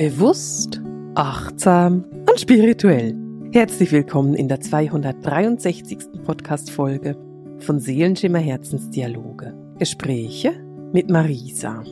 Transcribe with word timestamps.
Bewusst, 0.00 0.80
achtsam 1.14 2.06
und 2.26 2.40
spirituell. 2.40 3.14
Herzlich 3.52 3.92
willkommen 3.92 4.32
in 4.32 4.48
der 4.48 4.58
263. 4.58 6.24
Podcast-Folge 6.24 7.18
von 7.58 7.80
Seelenschimmer 7.80 8.38
Herzensdialoge. 8.38 9.54
Gespräche 9.78 10.52
mit 10.94 11.10
Marisa. 11.10 11.84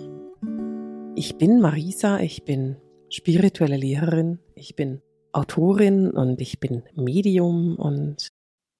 Ich 1.17 1.37
bin 1.37 1.61
Marisa, 1.61 2.19
ich 2.21 2.47
bin 2.47 2.79
spirituelle 3.11 3.77
Lehrerin, 3.77 4.39
ich 4.55 4.75
bin 4.75 5.03
Autorin 5.33 6.11
und 6.11 6.41
ich 6.41 6.61
bin 6.61 6.85
Medium 6.95 7.77
und 7.77 8.29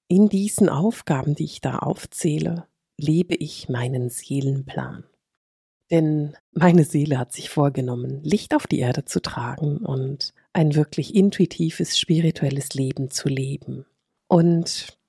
in 0.07 0.29
diesen 0.29 0.69
Aufgaben, 0.69 1.35
die 1.35 1.45
ich 1.45 1.61
da 1.61 1.77
aufzähle, 1.77 2.65
lebe 2.97 3.35
ich 3.35 3.69
meinen 3.69 4.09
Seelenplan. 4.09 5.03
Denn 5.91 6.35
meine 6.51 6.83
Seele 6.83 7.17
hat 7.17 7.31
sich 7.33 7.49
vorgenommen, 7.49 8.21
Licht 8.23 8.53
auf 8.53 8.67
die 8.67 8.79
Erde 8.79 9.05
zu 9.05 9.21
tragen 9.21 9.77
und 9.77 10.33
ein 10.53 10.75
wirklich 10.75 11.15
intuitives, 11.15 11.97
spirituelles 11.97 12.73
Leben 12.73 13.09
zu 13.09 13.27
leben. 13.27 13.85
Und 14.27 14.99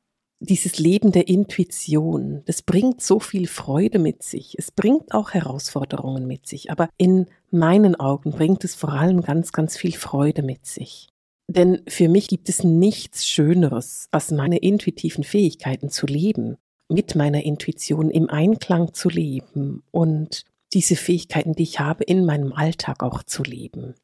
dieses 0.41 0.79
Leben 0.79 1.13
der 1.13 1.29
Intuition, 1.29 2.43
das 2.47 2.63
bringt 2.63 3.03
so 3.03 3.21
viel 3.21 3.47
Freude 3.47 3.99
mit 3.99 4.23
sich. 4.23 4.59
Es 4.59 4.71
bringt 4.71 5.13
auch 5.13 5.33
Herausforderungen 5.33 6.27
mit 6.27 6.47
sich. 6.47 6.71
Aber 6.71 6.89
in 6.97 7.27
meinen 7.51 7.95
Augen 7.95 8.31
bringt 8.31 8.65
es 8.65 8.75
vor 8.75 8.93
allem 8.93 9.21
ganz, 9.21 9.53
ganz 9.53 9.77
viel 9.77 9.93
Freude 9.93 10.43
mit 10.43 10.65
sich. 10.65 11.09
Denn 11.47 11.83
für 11.89 12.09
mich 12.09 12.29
gibt 12.29 12.49
es 12.49 12.65
nichts 12.65 13.27
Schöneres, 13.27 14.07
als 14.13 14.31
meine 14.31 14.59
intuitiven 14.59 15.25
Fähigkeiten 15.25 15.91
zu 15.91 16.07
leben, 16.07 16.57
mit 16.89 17.15
meiner 17.15 17.45
Intuition 17.45 18.11
im 18.11 18.31
Einklang 18.31 18.95
zu 18.95 19.09
leben 19.09 19.83
und 19.91 20.45
diese 20.73 20.97
Fähigkeiten, 20.97 21.55
die 21.55 21.65
ich 21.65 21.81
habe, 21.81 22.05
in 22.05 22.25
meinem 22.25 22.53
Alltag 22.53 23.03
auch 23.03 23.23
zu 23.23 23.43
leben. 23.43 23.95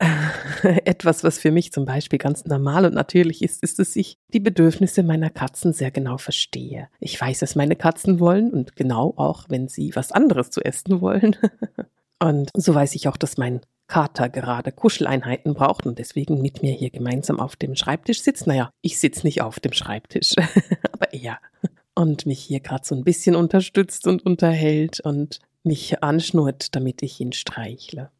Etwas, 0.62 1.22
was 1.22 1.38
für 1.38 1.50
mich 1.50 1.72
zum 1.72 1.84
Beispiel 1.84 2.18
ganz 2.18 2.44
normal 2.44 2.84
und 2.84 2.94
natürlich 2.94 3.42
ist, 3.42 3.62
ist, 3.62 3.78
dass 3.78 3.94
ich 3.96 4.16
die 4.32 4.40
Bedürfnisse 4.40 5.02
meiner 5.02 5.30
Katzen 5.30 5.72
sehr 5.72 5.90
genau 5.90 6.18
verstehe. 6.18 6.88
Ich 7.00 7.20
weiß, 7.20 7.42
was 7.42 7.54
meine 7.54 7.76
Katzen 7.76 8.18
wollen 8.18 8.50
und 8.52 8.76
genau 8.76 9.14
auch, 9.16 9.44
wenn 9.48 9.68
sie 9.68 9.94
was 9.94 10.12
anderes 10.12 10.50
zu 10.50 10.62
essen 10.62 11.00
wollen. 11.00 11.36
Und 12.20 12.50
so 12.56 12.74
weiß 12.74 12.94
ich 12.94 13.08
auch, 13.08 13.18
dass 13.18 13.36
mein 13.36 13.60
Kater 13.86 14.30
gerade 14.30 14.72
Kuscheleinheiten 14.72 15.52
braucht 15.52 15.84
und 15.86 15.98
deswegen 15.98 16.40
mit 16.40 16.62
mir 16.62 16.72
hier 16.72 16.88
gemeinsam 16.88 17.38
auf 17.38 17.54
dem 17.54 17.74
Schreibtisch 17.74 18.22
sitzt. 18.22 18.46
Naja, 18.46 18.70
ich 18.80 18.98
sitze 18.98 19.26
nicht 19.26 19.42
auf 19.42 19.60
dem 19.60 19.72
Schreibtisch, 19.72 20.32
aber 20.92 21.12
er. 21.12 21.38
Und 21.94 22.24
mich 22.24 22.40
hier 22.40 22.60
gerade 22.60 22.84
so 22.84 22.94
ein 22.94 23.04
bisschen 23.04 23.36
unterstützt 23.36 24.06
und 24.06 24.24
unterhält 24.24 25.00
und 25.00 25.40
mich 25.64 26.02
anschnurrt, 26.02 26.74
damit 26.74 27.02
ich 27.02 27.20
ihn 27.20 27.32
streichle. 27.32 28.10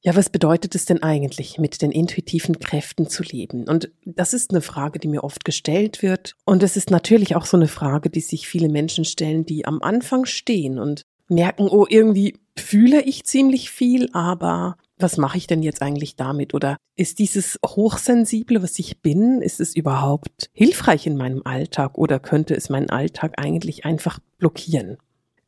Ja, 0.00 0.14
was 0.14 0.30
bedeutet 0.30 0.76
es 0.76 0.84
denn 0.84 1.02
eigentlich, 1.02 1.58
mit 1.58 1.82
den 1.82 1.90
intuitiven 1.90 2.60
Kräften 2.60 3.08
zu 3.08 3.24
leben? 3.24 3.68
Und 3.68 3.90
das 4.04 4.32
ist 4.32 4.52
eine 4.52 4.60
Frage, 4.60 5.00
die 5.00 5.08
mir 5.08 5.24
oft 5.24 5.44
gestellt 5.44 6.02
wird. 6.02 6.36
Und 6.44 6.62
es 6.62 6.76
ist 6.76 6.90
natürlich 6.90 7.34
auch 7.34 7.46
so 7.46 7.56
eine 7.56 7.66
Frage, 7.66 8.08
die 8.08 8.20
sich 8.20 8.46
viele 8.46 8.68
Menschen 8.68 9.04
stellen, 9.04 9.44
die 9.44 9.66
am 9.66 9.82
Anfang 9.82 10.24
stehen 10.24 10.78
und 10.78 11.02
merken, 11.28 11.68
oh, 11.68 11.84
irgendwie 11.88 12.38
fühle 12.56 13.02
ich 13.02 13.24
ziemlich 13.24 13.70
viel, 13.70 14.08
aber 14.12 14.76
was 14.98 15.16
mache 15.16 15.38
ich 15.38 15.46
denn 15.46 15.62
jetzt 15.62 15.82
eigentlich 15.82 16.16
damit? 16.16 16.54
Oder 16.54 16.76
ist 16.96 17.18
dieses 17.18 17.58
Hochsensible, 17.64 18.62
was 18.62 18.78
ich 18.78 19.00
bin, 19.00 19.42
ist 19.42 19.60
es 19.60 19.76
überhaupt 19.76 20.50
hilfreich 20.52 21.06
in 21.06 21.16
meinem 21.16 21.42
Alltag 21.44 21.98
oder 21.98 22.18
könnte 22.18 22.54
es 22.54 22.68
meinen 22.68 22.90
Alltag 22.90 23.34
eigentlich 23.36 23.84
einfach 23.84 24.18
blockieren? 24.38 24.98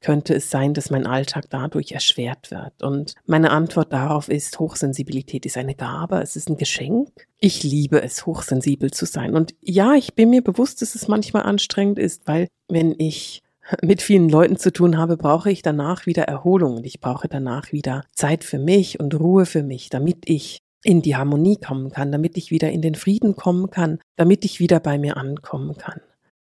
Könnte 0.00 0.34
es 0.34 0.50
sein, 0.50 0.74
dass 0.74 0.90
mein 0.90 1.06
Alltag 1.06 1.46
dadurch 1.50 1.92
erschwert 1.92 2.50
wird. 2.50 2.82
Und 2.82 3.14
meine 3.26 3.50
Antwort 3.50 3.92
darauf 3.92 4.28
ist, 4.28 4.58
Hochsensibilität 4.58 5.46
ist 5.46 5.56
eine 5.56 5.74
Gabe, 5.74 6.20
es 6.20 6.36
ist 6.36 6.48
ein 6.48 6.56
Geschenk. 6.56 7.08
Ich 7.38 7.62
liebe 7.62 8.02
es, 8.02 8.26
hochsensibel 8.26 8.90
zu 8.90 9.06
sein. 9.06 9.34
Und 9.34 9.55
ja, 9.60 9.94
ich 9.94 10.14
bin 10.14 10.30
mir 10.30 10.42
bewusst, 10.42 10.83
dass 10.83 10.94
es 10.94 11.08
manchmal 11.08 11.42
anstrengend 11.42 11.98
ist, 11.98 12.27
weil 12.27 12.48
wenn 12.68 12.94
ich 12.98 13.42
mit 13.83 14.02
vielen 14.02 14.28
Leuten 14.28 14.56
zu 14.56 14.72
tun 14.72 14.98
habe, 14.98 15.16
brauche 15.16 15.50
ich 15.50 15.62
danach 15.62 16.06
wieder 16.06 16.24
Erholung 16.24 16.78
und 16.78 16.86
ich 16.86 17.00
brauche 17.00 17.28
danach 17.28 17.72
wieder 17.72 18.05
Zeit 18.12 18.44
für 18.44 18.58
mich 18.58 19.00
und 19.00 19.18
Ruhe 19.18 19.46
für 19.46 19.62
mich, 19.62 19.90
damit 19.90 20.28
ich 20.28 20.60
in 20.83 21.02
die 21.02 21.16
Harmonie 21.16 21.58
kommen 21.58 21.90
kann, 21.90 22.10
damit 22.10 22.39
ich 22.39 22.50
wieder 22.50 22.70
in 22.70 22.80
den 22.80 22.94
Frieden 22.94 23.36
kommen 23.36 23.70
kann, 23.70 23.98
damit 24.16 24.44
ich 24.44 24.60
wieder 24.60 24.80
bei 24.80 24.98
mir 24.98 25.18
ankommen 25.18 25.77
kann. 25.77 26.00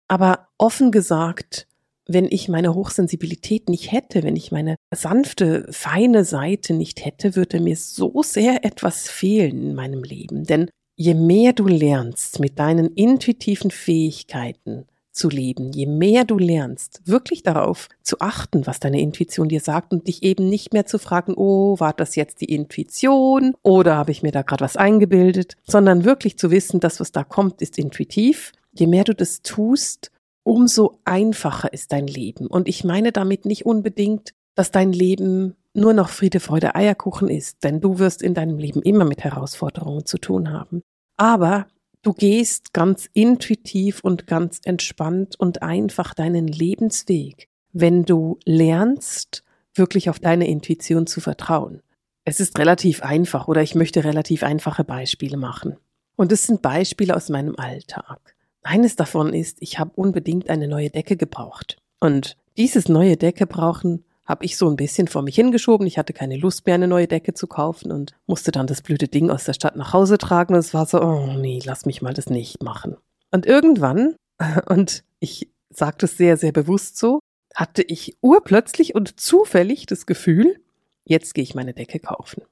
Aber 0.07 0.47
offen 0.57 0.91
gesagt, 0.91 1.67
wenn 2.07 2.25
ich 2.25 2.49
meine 2.49 2.73
Hochsensibilität 2.73 3.69
nicht 3.69 3.91
hätte, 3.91 4.23
wenn 4.23 4.35
ich 4.35 4.51
meine 4.51 4.75
sanfte, 4.93 5.65
feine 5.71 6.25
Seite 6.25 6.73
nicht 6.73 7.05
hätte, 7.05 7.35
würde 7.35 7.59
mir 7.59 7.75
so 7.77 8.21
sehr 8.23 8.65
etwas 8.65 9.09
fehlen 9.09 9.69
in 9.69 9.75
meinem 9.75 10.03
Leben. 10.03 10.43
Denn 10.43 10.69
je 10.95 11.13
mehr 11.13 11.53
du 11.53 11.67
lernst, 11.67 12.39
mit 12.39 12.59
deinen 12.59 12.87
intuitiven 12.93 13.71
Fähigkeiten 13.71 14.85
zu 15.11 15.29
leben, 15.29 15.71
je 15.71 15.85
mehr 15.85 16.25
du 16.25 16.37
lernst, 16.39 17.01
wirklich 17.05 17.43
darauf 17.43 17.87
zu 18.01 18.19
achten, 18.19 18.65
was 18.65 18.79
deine 18.79 18.99
Intuition 18.99 19.47
dir 19.47 19.59
sagt 19.59 19.93
und 19.93 20.07
dich 20.07 20.23
eben 20.23 20.49
nicht 20.49 20.73
mehr 20.73 20.87
zu 20.87 20.97
fragen, 20.97 21.35
oh, 21.35 21.79
war 21.79 21.93
das 21.93 22.15
jetzt 22.15 22.41
die 22.41 22.53
Intuition 22.53 23.53
oder 23.61 23.95
habe 23.95 24.11
ich 24.11 24.23
mir 24.23 24.31
da 24.31 24.41
gerade 24.41 24.63
was 24.63 24.75
eingebildet, 24.75 25.55
sondern 25.65 26.03
wirklich 26.03 26.37
zu 26.37 26.49
wissen, 26.49 26.79
das, 26.79 26.99
was 26.99 27.11
da 27.11 27.23
kommt, 27.23 27.61
ist 27.61 27.77
intuitiv. 27.77 28.51
Je 28.73 28.87
mehr 28.87 29.03
du 29.03 29.13
das 29.13 29.43
tust, 29.43 30.11
umso 30.43 30.99
einfacher 31.05 31.71
ist 31.73 31.91
dein 31.91 32.07
Leben. 32.07 32.47
Und 32.47 32.67
ich 32.67 32.83
meine 32.83 33.11
damit 33.11 33.45
nicht 33.45 33.65
unbedingt, 33.65 34.33
dass 34.55 34.71
dein 34.71 34.93
Leben 34.93 35.55
nur 35.73 35.93
noch 35.93 36.09
Friede, 36.09 36.39
Freude, 36.39 36.75
Eierkuchen 36.75 37.29
ist, 37.29 37.63
denn 37.63 37.81
du 37.81 37.97
wirst 37.99 38.21
in 38.21 38.33
deinem 38.33 38.57
Leben 38.57 38.81
immer 38.81 39.05
mit 39.05 39.23
Herausforderungen 39.23 40.05
zu 40.05 40.17
tun 40.17 40.51
haben. 40.51 40.83
Aber 41.17 41.67
du 42.03 42.13
gehst 42.13 42.73
ganz 42.73 43.09
intuitiv 43.13 44.01
und 44.01 44.27
ganz 44.27 44.59
entspannt 44.63 45.39
und 45.39 45.63
einfach 45.63 46.13
deinen 46.13 46.47
Lebensweg, 46.47 47.47
wenn 47.71 48.05
du 48.05 48.37
lernst, 48.45 49.43
wirklich 49.73 50.09
auf 50.09 50.19
deine 50.19 50.47
Intuition 50.47 51.07
zu 51.07 51.19
vertrauen. 51.19 51.81
Es 52.25 52.39
ist 52.39 52.57
relativ 52.59 53.01
einfach 53.01 53.47
oder 53.47 53.63
ich 53.63 53.73
möchte 53.73 54.03
relativ 54.03 54.43
einfache 54.43 54.83
Beispiele 54.83 55.37
machen. 55.37 55.77
Und 56.15 56.31
es 56.31 56.45
sind 56.45 56.61
Beispiele 56.61 57.15
aus 57.15 57.29
meinem 57.29 57.55
Alltag. 57.57 58.35
Eines 58.63 58.95
davon 58.95 59.33
ist, 59.33 59.57
ich 59.59 59.79
habe 59.79 59.91
unbedingt 59.95 60.49
eine 60.49 60.67
neue 60.67 60.89
Decke 60.89 61.17
gebraucht. 61.17 61.77
Und 61.99 62.37
dieses 62.57 62.89
neue 62.89 63.17
Decke 63.17 63.45
brauchen 63.45 64.05
habe 64.25 64.45
ich 64.45 64.57
so 64.57 64.69
ein 64.69 64.77
bisschen 64.77 65.07
vor 65.07 65.21
mich 65.21 65.35
hingeschoben. 65.35 65.85
Ich 65.85 65.97
hatte 65.97 66.13
keine 66.13 66.37
Lust 66.37 66.65
mehr, 66.65 66.75
eine 66.75 66.87
neue 66.87 67.07
Decke 67.07 67.33
zu 67.33 67.47
kaufen 67.47 67.91
und 67.91 68.13
musste 68.25 68.51
dann 68.51 68.67
das 68.67 68.81
blöde 68.81 69.07
Ding 69.07 69.29
aus 69.29 69.43
der 69.43 69.53
Stadt 69.53 69.75
nach 69.75 69.91
Hause 69.91 70.17
tragen. 70.17 70.53
Und 70.53 70.59
es 70.59 70.73
war 70.73 70.85
so, 70.85 71.01
oh 71.01 71.33
nee, 71.33 71.59
lass 71.63 71.85
mich 71.85 72.01
mal 72.01 72.13
das 72.13 72.29
nicht 72.29 72.63
machen. 72.63 72.95
Und 73.31 73.45
irgendwann, 73.45 74.15
und 74.69 75.03
ich 75.19 75.49
sage 75.69 75.97
das 75.99 76.17
sehr, 76.17 76.37
sehr 76.37 76.51
bewusst 76.51 76.97
so, 76.97 77.19
hatte 77.53 77.83
ich 77.83 78.17
urplötzlich 78.21 78.95
und 78.95 79.19
zufällig 79.19 79.85
das 79.85 80.05
Gefühl, 80.05 80.59
jetzt 81.05 81.33
gehe 81.33 81.43
ich 81.43 81.55
meine 81.55 81.73
Decke 81.73 81.99
kaufen. 81.99 82.43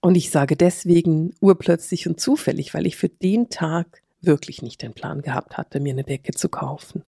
Und 0.00 0.14
ich 0.14 0.30
sage 0.30 0.56
deswegen 0.56 1.34
urplötzlich 1.40 2.08
und 2.08 2.20
zufällig, 2.20 2.72
weil 2.72 2.86
ich 2.86 2.96
für 2.96 3.08
den 3.08 3.50
Tag 3.50 4.02
wirklich 4.20 4.62
nicht 4.62 4.82
den 4.82 4.94
Plan 4.94 5.22
gehabt 5.22 5.56
hatte, 5.56 5.80
mir 5.80 5.92
eine 5.92 6.04
Decke 6.04 6.32
zu 6.32 6.48
kaufen. 6.48 7.02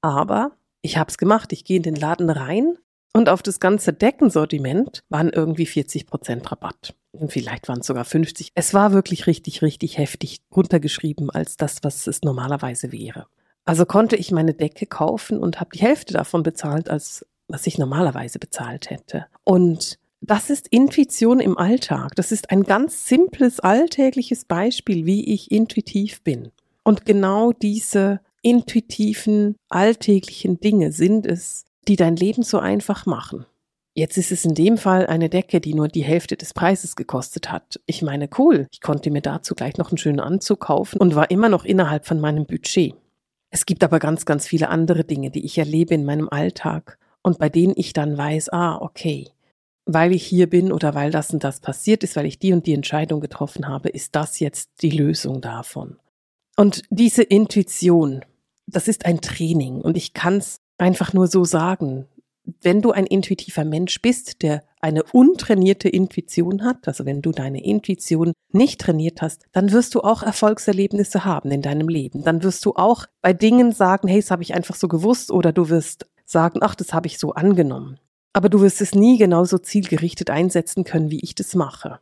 Aber 0.00 0.52
ich 0.80 0.96
habe 0.96 1.10
es 1.10 1.18
gemacht. 1.18 1.52
Ich 1.52 1.64
gehe 1.64 1.76
in 1.76 1.82
den 1.82 1.94
Laden 1.94 2.30
rein 2.30 2.76
und 3.12 3.28
auf 3.28 3.42
das 3.42 3.60
ganze 3.60 3.92
Deckensortiment 3.92 5.04
waren 5.08 5.30
irgendwie 5.30 5.66
40 5.66 6.06
Prozent 6.06 6.50
Rabatt. 6.50 6.94
Und 7.12 7.30
vielleicht 7.30 7.68
waren 7.68 7.80
es 7.80 7.86
sogar 7.86 8.04
50. 8.04 8.52
Es 8.54 8.72
war 8.72 8.92
wirklich 8.92 9.26
richtig, 9.26 9.62
richtig 9.62 9.98
heftig 9.98 10.40
runtergeschrieben 10.54 11.30
als 11.30 11.56
das, 11.56 11.78
was 11.82 12.06
es 12.06 12.22
normalerweise 12.22 12.90
wäre. 12.90 13.26
Also 13.64 13.84
konnte 13.86 14.16
ich 14.16 14.32
meine 14.32 14.54
Decke 14.54 14.86
kaufen 14.86 15.38
und 15.38 15.60
habe 15.60 15.70
die 15.74 15.82
Hälfte 15.82 16.14
davon 16.14 16.42
bezahlt, 16.42 16.88
als 16.88 17.26
was 17.48 17.66
ich 17.66 17.78
normalerweise 17.78 18.38
bezahlt 18.38 18.90
hätte. 18.90 19.26
Und 19.44 19.98
das 20.22 20.50
ist 20.50 20.68
Intuition 20.68 21.40
im 21.40 21.58
Alltag. 21.58 22.14
Das 22.14 22.30
ist 22.30 22.50
ein 22.50 22.62
ganz 22.62 23.08
simples, 23.08 23.58
alltägliches 23.58 24.44
Beispiel, 24.44 25.04
wie 25.04 25.32
ich 25.34 25.50
intuitiv 25.50 26.22
bin. 26.22 26.52
Und 26.84 27.04
genau 27.04 27.52
diese 27.52 28.20
intuitiven, 28.40 29.56
alltäglichen 29.68 30.60
Dinge 30.60 30.92
sind 30.92 31.26
es, 31.26 31.64
die 31.88 31.96
dein 31.96 32.16
Leben 32.16 32.44
so 32.44 32.58
einfach 32.58 33.04
machen. 33.04 33.46
Jetzt 33.94 34.16
ist 34.16 34.32
es 34.32 34.44
in 34.44 34.54
dem 34.54 34.78
Fall 34.78 35.06
eine 35.06 35.28
Decke, 35.28 35.60
die 35.60 35.74
nur 35.74 35.88
die 35.88 36.04
Hälfte 36.04 36.36
des 36.36 36.54
Preises 36.54 36.96
gekostet 36.96 37.50
hat. 37.50 37.80
Ich 37.86 38.00
meine, 38.00 38.28
cool. 38.38 38.68
Ich 38.72 38.80
konnte 38.80 39.10
mir 39.10 39.20
dazu 39.20 39.54
gleich 39.54 39.76
noch 39.76 39.90
einen 39.90 39.98
schönen 39.98 40.20
Anzug 40.20 40.60
kaufen 40.60 40.98
und 40.98 41.14
war 41.14 41.30
immer 41.30 41.48
noch 41.48 41.64
innerhalb 41.64 42.06
von 42.06 42.20
meinem 42.20 42.46
Budget. 42.46 42.94
Es 43.50 43.66
gibt 43.66 43.84
aber 43.84 43.98
ganz, 43.98 44.24
ganz 44.24 44.46
viele 44.46 44.70
andere 44.70 45.04
Dinge, 45.04 45.30
die 45.30 45.44
ich 45.44 45.58
erlebe 45.58 45.94
in 45.94 46.06
meinem 46.06 46.28
Alltag 46.30 46.98
und 47.22 47.38
bei 47.38 47.50
denen 47.50 47.74
ich 47.76 47.92
dann 47.92 48.16
weiß, 48.16 48.48
ah, 48.50 48.78
okay, 48.80 49.31
weil 49.84 50.12
ich 50.12 50.24
hier 50.24 50.48
bin 50.48 50.72
oder 50.72 50.94
weil 50.94 51.10
das 51.10 51.30
und 51.30 51.44
das 51.44 51.60
passiert 51.60 52.04
ist, 52.04 52.16
weil 52.16 52.26
ich 52.26 52.38
die 52.38 52.52
und 52.52 52.66
die 52.66 52.74
Entscheidung 52.74 53.20
getroffen 53.20 53.68
habe, 53.68 53.88
ist 53.88 54.14
das 54.14 54.38
jetzt 54.38 54.70
die 54.82 54.90
Lösung 54.90 55.40
davon. 55.40 55.98
Und 56.56 56.82
diese 56.90 57.22
Intuition, 57.22 58.24
das 58.66 58.88
ist 58.88 59.06
ein 59.06 59.20
Training 59.20 59.80
und 59.80 59.96
ich 59.96 60.12
kann 60.14 60.36
es 60.36 60.56
einfach 60.78 61.12
nur 61.12 61.26
so 61.26 61.44
sagen. 61.44 62.06
wenn 62.60 62.82
du 62.82 62.90
ein 62.90 63.06
intuitiver 63.06 63.64
Mensch 63.64 64.02
bist, 64.02 64.42
der 64.42 64.64
eine 64.80 65.04
untrainierte 65.04 65.88
Intuition 65.88 66.64
hat, 66.64 66.88
also 66.88 67.06
wenn 67.06 67.22
du 67.22 67.30
deine 67.30 67.64
Intuition 67.64 68.32
nicht 68.50 68.80
trainiert 68.80 69.22
hast, 69.22 69.44
dann 69.52 69.70
wirst 69.70 69.94
du 69.94 70.00
auch 70.00 70.24
Erfolgserlebnisse 70.24 71.24
haben 71.24 71.52
in 71.52 71.62
deinem 71.62 71.88
Leben. 71.88 72.24
Dann 72.24 72.42
wirst 72.42 72.64
du 72.64 72.74
auch 72.74 73.06
bei 73.20 73.32
Dingen 73.32 73.70
sagen, 73.70 74.08
hey, 74.08 74.20
das 74.20 74.32
habe 74.32 74.42
ich 74.42 74.54
einfach 74.54 74.74
so 74.74 74.88
gewusst 74.88 75.30
oder 75.30 75.52
du 75.52 75.68
wirst 75.68 76.06
sagen, 76.24 76.58
ach, 76.62 76.74
das 76.74 76.92
habe 76.92 77.06
ich 77.06 77.18
so 77.18 77.32
angenommen. 77.32 78.00
Aber 78.32 78.48
du 78.48 78.60
wirst 78.60 78.80
es 78.80 78.94
nie 78.94 79.18
genauso 79.18 79.58
zielgerichtet 79.58 80.30
einsetzen 80.30 80.84
können, 80.84 81.10
wie 81.10 81.20
ich 81.20 81.34
das 81.34 81.54
mache. 81.54 82.00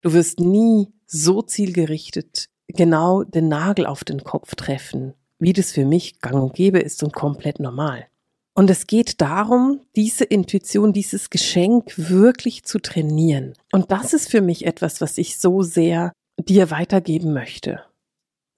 Du 0.00 0.12
wirst 0.12 0.40
nie 0.40 0.88
so 1.06 1.42
zielgerichtet 1.42 2.48
genau 2.68 3.24
den 3.24 3.48
Nagel 3.48 3.86
auf 3.86 4.04
den 4.04 4.24
Kopf 4.24 4.54
treffen, 4.54 5.14
wie 5.38 5.52
das 5.52 5.72
für 5.72 5.84
mich 5.84 6.20
gang 6.20 6.42
und 6.42 6.54
gäbe 6.54 6.78
ist 6.80 7.02
und 7.02 7.12
komplett 7.12 7.60
normal. 7.60 8.06
Und 8.54 8.70
es 8.70 8.88
geht 8.88 9.20
darum, 9.20 9.82
diese 9.94 10.24
Intuition, 10.24 10.92
dieses 10.92 11.30
Geschenk 11.30 11.94
wirklich 11.96 12.64
zu 12.64 12.80
trainieren. 12.80 13.54
Und 13.70 13.92
das 13.92 14.12
ist 14.12 14.28
für 14.28 14.40
mich 14.40 14.66
etwas, 14.66 15.00
was 15.00 15.16
ich 15.16 15.38
so 15.38 15.62
sehr 15.62 16.12
dir 16.38 16.70
weitergeben 16.70 17.32
möchte. 17.32 17.84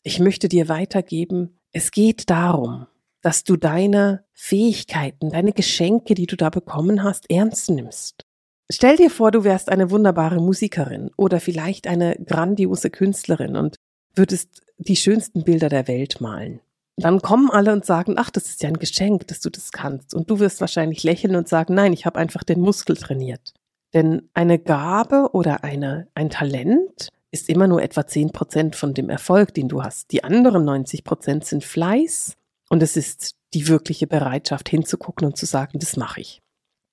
Ich 0.02 0.18
möchte 0.18 0.48
dir 0.48 0.68
weitergeben, 0.68 1.58
es 1.72 1.90
geht 1.90 2.30
darum, 2.30 2.86
dass 3.22 3.44
du 3.44 3.56
deine 3.56 4.24
Fähigkeiten, 4.32 5.30
deine 5.30 5.52
Geschenke, 5.52 6.14
die 6.14 6.26
du 6.26 6.36
da 6.36 6.50
bekommen 6.50 7.02
hast, 7.02 7.30
ernst 7.30 7.70
nimmst. 7.70 8.24
Stell 8.70 8.96
dir 8.96 9.10
vor, 9.10 9.30
du 9.30 9.44
wärst 9.44 9.68
eine 9.68 9.90
wunderbare 9.90 10.40
Musikerin 10.40 11.10
oder 11.16 11.40
vielleicht 11.40 11.86
eine 11.86 12.16
grandiose 12.16 12.90
Künstlerin 12.90 13.56
und 13.56 13.76
würdest 14.14 14.62
die 14.78 14.96
schönsten 14.96 15.44
Bilder 15.44 15.68
der 15.68 15.88
Welt 15.88 16.20
malen. 16.20 16.60
Dann 16.96 17.20
kommen 17.20 17.50
alle 17.50 17.72
und 17.72 17.84
sagen, 17.84 18.14
ach, 18.16 18.30
das 18.30 18.46
ist 18.46 18.62
ja 18.62 18.68
ein 18.68 18.78
Geschenk, 18.78 19.26
dass 19.26 19.40
du 19.40 19.50
das 19.50 19.72
kannst. 19.72 20.14
Und 20.14 20.30
du 20.30 20.38
wirst 20.38 20.60
wahrscheinlich 20.60 21.02
lächeln 21.02 21.34
und 21.34 21.48
sagen, 21.48 21.74
nein, 21.74 21.92
ich 21.92 22.06
habe 22.06 22.18
einfach 22.18 22.44
den 22.44 22.60
Muskel 22.60 22.96
trainiert. 22.96 23.54
Denn 23.94 24.28
eine 24.34 24.58
Gabe 24.58 25.30
oder 25.32 25.64
eine, 25.64 26.08
ein 26.14 26.30
Talent 26.30 27.08
ist 27.32 27.48
immer 27.48 27.66
nur 27.66 27.82
etwa 27.82 28.06
10 28.06 28.30
Prozent 28.30 28.76
von 28.76 28.94
dem 28.94 29.08
Erfolg, 29.08 29.54
den 29.54 29.68
du 29.68 29.82
hast. 29.82 30.12
Die 30.12 30.24
anderen 30.24 30.64
90 30.64 31.04
Prozent 31.04 31.44
sind 31.44 31.64
Fleiß 31.64 32.34
und 32.70 32.82
es 32.82 32.96
ist 32.96 33.34
die 33.52 33.68
wirkliche 33.68 34.06
Bereitschaft 34.06 34.68
hinzugucken 34.68 35.26
und 35.26 35.36
zu 35.36 35.44
sagen, 35.44 35.78
das 35.78 35.96
mache 35.96 36.20
ich. 36.20 36.40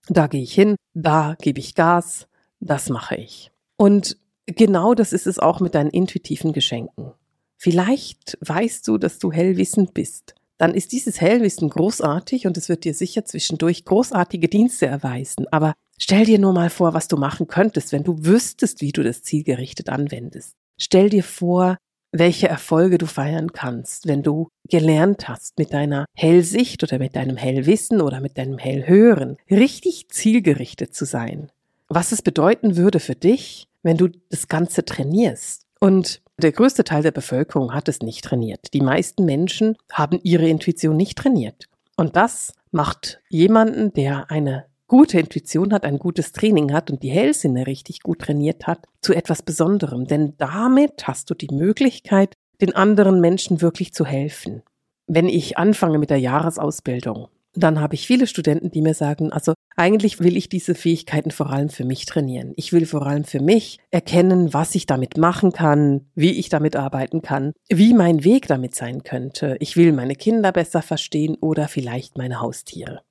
Da 0.10 0.28
gehe 0.28 0.42
ich 0.42 0.54
hin, 0.54 0.76
da 0.94 1.36
gebe 1.40 1.60
ich 1.60 1.76
Gas, 1.76 2.28
das 2.60 2.90
mache 2.90 3.16
ich. 3.16 3.52
Und 3.78 4.18
genau 4.46 4.94
das 4.96 5.14
ist 5.14 5.28
es 5.28 5.40
auch 5.40 5.60
mit 5.60 5.76
deinen 5.76 5.92
intuitiven 5.92 6.52
Geschenken. 6.52 7.14
Vielleicht 7.58 8.38
weißt 8.42 8.88
du, 8.88 8.98
dass 8.98 9.20
du 9.20 9.32
hellwissend 9.32 9.94
bist. 9.94 10.36
Dann 10.58 10.74
ist 10.74 10.92
dieses 10.92 11.22
Hellwissen 11.22 11.70
großartig 11.70 12.48
und 12.48 12.58
es 12.58 12.70
wird 12.70 12.84
dir 12.84 12.96
sicher 12.96 13.26
zwischendurch 13.26 13.86
großartige 13.86 14.48
Dienste 14.48 14.88
erweisen. 14.88 15.48
Aber 15.52 15.74
stell 16.00 16.26
dir 16.26 16.40
nur 16.40 16.54
mal 16.54 16.72
vor, 16.72 16.96
was 16.96 17.08
du 17.08 17.18
machen 17.18 17.48
könntest, 17.48 17.92
wenn 17.92 18.04
du 18.04 18.26
wüsstest, 18.26 18.82
wie 18.82 18.92
du 18.92 19.04
das 19.04 19.22
zielgerichtet 19.22 19.90
anwendest. 19.90 20.54
Stell 20.80 21.10
dir 21.10 21.24
vor, 21.24 21.78
welche 22.12 22.48
Erfolge 22.48 22.98
du 22.98 23.06
feiern 23.06 23.52
kannst, 23.52 24.08
wenn 24.08 24.24
du 24.24 24.50
gelernt 24.70 25.28
hast, 25.28 25.58
mit 25.58 25.74
deiner 25.74 26.06
Hellsicht 26.14 26.84
oder 26.84 27.00
mit 27.00 27.16
deinem 27.16 27.38
Hellwissen 27.38 28.02
oder 28.02 28.22
mit 28.22 28.38
deinem 28.38 28.58
Hellhören 28.58 29.38
richtig 29.50 30.10
zielgerichtet 30.10 30.96
zu 30.96 31.06
sein. 31.06 31.52
Was 31.90 32.12
es 32.12 32.22
bedeuten 32.22 32.76
würde 32.76 33.00
für 33.00 33.16
dich, 33.16 33.68
wenn 33.84 33.98
du 33.98 34.10
das 34.30 34.48
Ganze 34.48 34.84
trainierst. 34.84 35.64
Und 35.80 36.22
der 36.38 36.52
größte 36.52 36.84
Teil 36.84 37.04
der 37.04 37.12
Bevölkerung 37.12 37.74
hat 37.74 37.88
es 37.88 38.02
nicht 38.02 38.24
trainiert. 38.26 38.74
Die 38.74 38.82
meisten 38.82 39.26
Menschen 39.26 39.78
haben 39.92 40.20
ihre 40.24 40.48
Intuition 40.48 40.98
nicht 40.98 41.18
trainiert. 41.18 41.68
Und 41.96 42.16
das 42.16 42.54
macht 42.72 43.22
jemanden, 43.30 43.94
der 43.94 44.30
eine 44.30 44.66
gute 44.88 45.20
Intuition 45.20 45.74
hat, 45.74 45.84
ein 45.84 46.00
gutes 46.00 46.32
Training 46.32 46.74
hat 46.74 46.90
und 46.90 47.04
die 47.04 47.10
Hellsinne 47.10 47.68
richtig 47.68 48.02
gut 48.02 48.20
trainiert 48.20 48.68
hat, 48.68 48.86
zu 49.02 49.14
etwas 49.14 49.42
Besonderem. 49.42 50.06
Denn 50.06 50.34
damit 50.38 51.08
hast 51.08 51.30
du 51.30 51.36
die 51.36 51.54
Möglichkeit, 51.54 52.34
den 52.62 52.76
anderen 52.76 53.22
Menschen 53.22 53.62
wirklich 53.62 53.94
zu 53.94 54.06
helfen. 54.06 54.64
Wenn 55.08 55.30
ich 55.30 55.58
anfange 55.58 56.00
mit 56.00 56.10
der 56.10 56.20
Jahresausbildung, 56.20 57.28
dann 57.54 57.80
habe 57.80 57.96
ich 57.96 58.06
viele 58.06 58.28
Studenten, 58.28 58.72
die 58.72 58.82
mir 58.82 58.94
sagen, 58.94 59.32
also 59.32 59.54
eigentlich 59.76 60.20
will 60.20 60.38
ich 60.38 60.50
diese 60.50 60.76
Fähigkeiten 60.76 61.32
vor 61.32 61.50
allem 61.50 61.70
für 61.70 61.86
mich 61.86 62.06
trainieren. 62.06 62.54
Ich 62.56 62.74
will 62.74 62.86
vor 62.86 63.06
allem 63.06 63.24
für 63.24 63.42
mich 63.42 63.80
erkennen, 63.90 64.54
was 64.54 64.76
ich 64.76 64.86
damit 64.86 65.18
machen 65.18 65.52
kann, 65.52 66.08
wie 66.14 66.32
ich 66.32 66.50
damit 66.50 66.76
arbeiten 66.76 67.22
kann, 67.22 67.54
wie 67.70 67.94
mein 67.94 68.24
Weg 68.24 68.48
damit 68.48 68.76
sein 68.76 69.04
könnte. 69.04 69.56
Ich 69.60 69.76
will 69.76 69.92
meine 69.92 70.16
Kinder 70.16 70.52
besser 70.52 70.82
verstehen 70.82 71.36
oder 71.36 71.68
vielleicht 71.68 72.18
meine 72.18 72.42
Haustiere. 72.42 73.02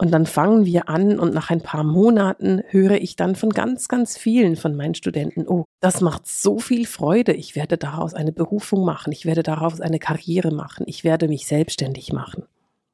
Und 0.00 0.12
dann 0.12 0.26
fangen 0.26 0.64
wir 0.64 0.88
an 0.88 1.18
und 1.18 1.34
nach 1.34 1.50
ein 1.50 1.60
paar 1.60 1.82
Monaten 1.82 2.62
höre 2.68 3.00
ich 3.00 3.16
dann 3.16 3.34
von 3.34 3.50
ganz, 3.50 3.88
ganz 3.88 4.16
vielen 4.16 4.54
von 4.54 4.76
meinen 4.76 4.94
Studenten, 4.94 5.48
oh, 5.48 5.64
das 5.80 6.00
macht 6.00 6.28
so 6.28 6.60
viel 6.60 6.86
Freude. 6.86 7.32
Ich 7.32 7.56
werde 7.56 7.76
daraus 7.76 8.14
eine 8.14 8.30
Berufung 8.30 8.84
machen. 8.84 9.12
Ich 9.12 9.26
werde 9.26 9.42
daraus 9.42 9.80
eine 9.80 9.98
Karriere 9.98 10.52
machen. 10.52 10.84
Ich 10.86 11.02
werde 11.02 11.26
mich 11.26 11.48
selbstständig 11.48 12.12
machen. 12.12 12.44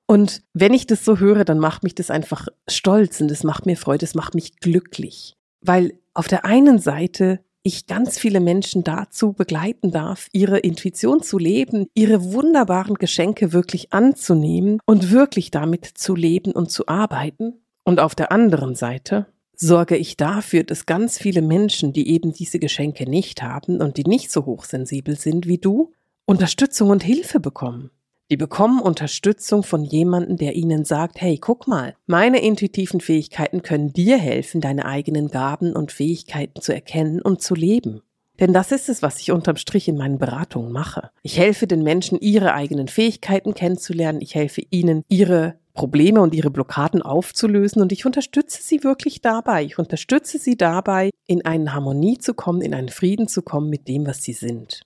Und 0.07 0.43
wenn 0.55 0.73
ich 0.73 0.87
das 0.87 1.05
so 1.05 1.19
höre, 1.19 1.45
dann 1.45 1.59
macht 1.59 1.83
mich 1.83 1.95
das 1.95 2.11
einfach 2.11 2.49
stolz 2.69 3.21
und 3.21 3.31
das 3.31 3.45
macht 3.45 3.67
mir 3.67 3.77
Freude, 3.77 4.01
das 4.01 4.15
macht 4.15 4.35
mich 4.35 4.57
glücklich. 4.61 5.35
Weil 5.61 5.95
auf 6.15 6.29
der 6.29 6.45
einen 6.45 6.79
Seite 6.79 7.41
ich 7.65 7.87
ganz 7.87 8.19
viele 8.19 8.41
Menschen 8.41 8.85
dazu 8.85 9.33
begleiten 9.33 9.91
darf, 9.91 10.29
ihre 10.33 10.59
Intuition 10.59 11.23
zu 11.23 11.39
leben, 11.39 11.87
ihre 11.95 12.33
wunderbaren 12.33 12.95
Geschenke 12.97 13.53
wirklich 13.53 13.93
anzunehmen 13.93 14.79
und 14.85 15.11
wirklich 15.11 15.51
damit 15.51 15.87
zu 15.87 16.15
leben 16.15 16.53
und 16.53 16.71
zu 16.71 16.87
arbeiten. 16.87 17.55
Und 17.83 18.01
auf 18.01 18.15
der 18.15 18.31
anderen 18.31 18.75
Seite 18.75 19.27
sorge 19.57 19.97
ich 19.97 20.17
dafür, 20.17 20.63
dass 20.63 20.85
ganz 20.85 21.19
viele 21.19 21.41
Menschen, 21.41 21.95
die 21.95 22.11
eben 22.11 22.33
diese 22.33 22.59
Geschenke 22.59 23.09
nicht 23.09 23.43
haben 23.43 23.81
und 23.81 23.97
die 23.97 24.05
nicht 24.05 24.31
so 24.31 24.45
hochsensibel 24.45 25.17
sind 25.17 25.47
wie 25.47 25.59
du, 25.59 25.93
Unterstützung 26.27 26.91
und 26.91 27.03
Hilfe 27.03 27.41
bekommen. 27.41 27.91
Die 28.31 28.39
bekommen 28.39 28.81
Unterstützung 28.81 29.63
von 29.63 29.85
jemandem, 29.85 30.39
der 30.39 30.57
ihnen 30.57 30.87
sagt, 30.87 31.21
hey, 31.21 31.37
guck 31.37 31.69
mal, 31.69 31.95
meine 32.07 32.43
intuitiven 32.43 33.01
Fähigkeiten 33.01 33.63
können 33.63 33.93
dir 33.93 34.17
helfen, 34.17 34.63
deine 34.63 34.87
eigenen 34.87 35.29
Gaben 35.29 35.75
und 35.77 35.93
Fähigkeiten 35.93 36.63
zu 36.63 36.73
erkennen 36.73 37.21
und 37.21 37.43
zu 37.43 37.55
leben. 37.55 38.01
Denn 38.41 38.53
das 38.53 38.73
ist 38.73 38.89
es, 38.89 39.03
was 39.03 39.21
ich 39.21 39.31
unterm 39.31 39.57
Strich 39.57 39.89
in 39.89 39.97
meinen 39.97 40.19
Beratungen 40.19 40.73
mache. 40.73 41.11
Ich 41.23 41.39
helfe 41.39 41.67
den 41.67 41.83
Menschen, 41.83 42.19
ihre 42.19 42.55
eigenen 42.55 42.89
Fähigkeiten 42.89 43.55
kennenzulernen. 43.55 44.21
Ich 44.23 44.35
helfe 44.35 44.63
ihnen, 44.71 45.05
ihre 45.09 45.57
Probleme 45.75 46.21
und 46.21 46.35
ihre 46.35 46.51
Blockaden 46.51 47.03
aufzulösen 47.03 47.83
und 47.83 47.93
ich 47.93 48.07
unterstütze 48.07 48.63
sie 48.63 48.85
wirklich 48.85 49.21
dabei. 49.21 49.65
Ich 49.65 49.79
unterstütze 49.79 50.39
sie 50.39 50.57
dabei, 50.57 51.11
in 51.27 51.45
eine 51.45 51.75
Harmonie 51.75 52.19
zu 52.19 52.33
kommen, 52.33 52.63
in 52.63 52.75
einen 52.75 52.89
Frieden 52.89 53.29
zu 53.29 53.43
kommen 53.43 53.69
mit 53.69 53.87
dem, 53.87 54.07
was 54.07 54.23
sie 54.23 54.33
sind. 54.33 54.83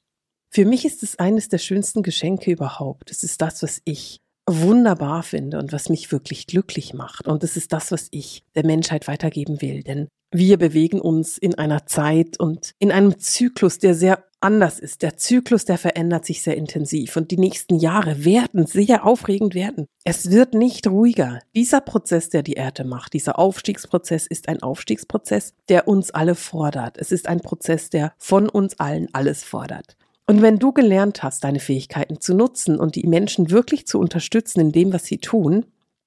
Für 0.50 0.64
mich 0.64 0.84
ist 0.84 1.02
es 1.02 1.18
eines 1.18 1.48
der 1.48 1.58
schönsten 1.58 2.02
Geschenke 2.02 2.50
überhaupt. 2.50 3.10
Es 3.10 3.22
ist 3.22 3.40
das, 3.42 3.62
was 3.62 3.80
ich 3.84 4.20
wunderbar 4.48 5.22
finde 5.22 5.58
und 5.58 5.72
was 5.72 5.88
mich 5.88 6.10
wirklich 6.10 6.46
glücklich 6.46 6.94
macht. 6.94 7.28
Und 7.28 7.44
es 7.44 7.56
ist 7.56 7.72
das, 7.72 7.92
was 7.92 8.08
ich 8.10 8.42
der 8.54 8.64
Menschheit 8.64 9.06
weitergeben 9.06 9.60
will. 9.60 9.82
Denn 9.82 10.08
wir 10.30 10.58
bewegen 10.58 11.00
uns 11.00 11.38
in 11.38 11.54
einer 11.54 11.86
Zeit 11.86 12.38
und 12.38 12.72
in 12.78 12.92
einem 12.92 13.18
Zyklus, 13.18 13.78
der 13.78 13.94
sehr 13.94 14.24
anders 14.40 14.78
ist. 14.78 15.02
Der 15.02 15.16
Zyklus, 15.16 15.64
der 15.64 15.78
verändert 15.78 16.24
sich 16.24 16.42
sehr 16.42 16.56
intensiv 16.56 17.16
und 17.16 17.30
die 17.30 17.38
nächsten 17.38 17.76
Jahre 17.76 18.24
werden 18.24 18.66
sehr 18.66 19.04
aufregend 19.04 19.54
werden. 19.54 19.86
Es 20.04 20.30
wird 20.30 20.54
nicht 20.54 20.86
ruhiger. 20.86 21.40
Dieser 21.56 21.80
Prozess, 21.80 22.28
der 22.28 22.42
die 22.42 22.52
Erde 22.52 22.84
macht, 22.84 23.14
dieser 23.14 23.38
Aufstiegsprozess 23.38 24.26
ist 24.26 24.48
ein 24.48 24.62
Aufstiegsprozess, 24.62 25.54
der 25.68 25.88
uns 25.88 26.10
alle 26.12 26.34
fordert. 26.34 26.98
Es 26.98 27.10
ist 27.10 27.26
ein 27.26 27.40
Prozess, 27.40 27.90
der 27.90 28.12
von 28.18 28.48
uns 28.48 28.78
allen 28.78 29.08
alles 29.12 29.42
fordert. 29.42 29.97
Und 30.28 30.42
wenn 30.42 30.58
du 30.58 30.72
gelernt 30.72 31.22
hast, 31.22 31.42
deine 31.42 31.58
Fähigkeiten 31.58 32.20
zu 32.20 32.34
nutzen 32.34 32.78
und 32.78 32.96
die 32.96 33.06
Menschen 33.06 33.50
wirklich 33.50 33.86
zu 33.86 33.98
unterstützen 33.98 34.60
in 34.60 34.72
dem, 34.72 34.92
was 34.92 35.06
sie 35.06 35.16
tun, 35.16 35.64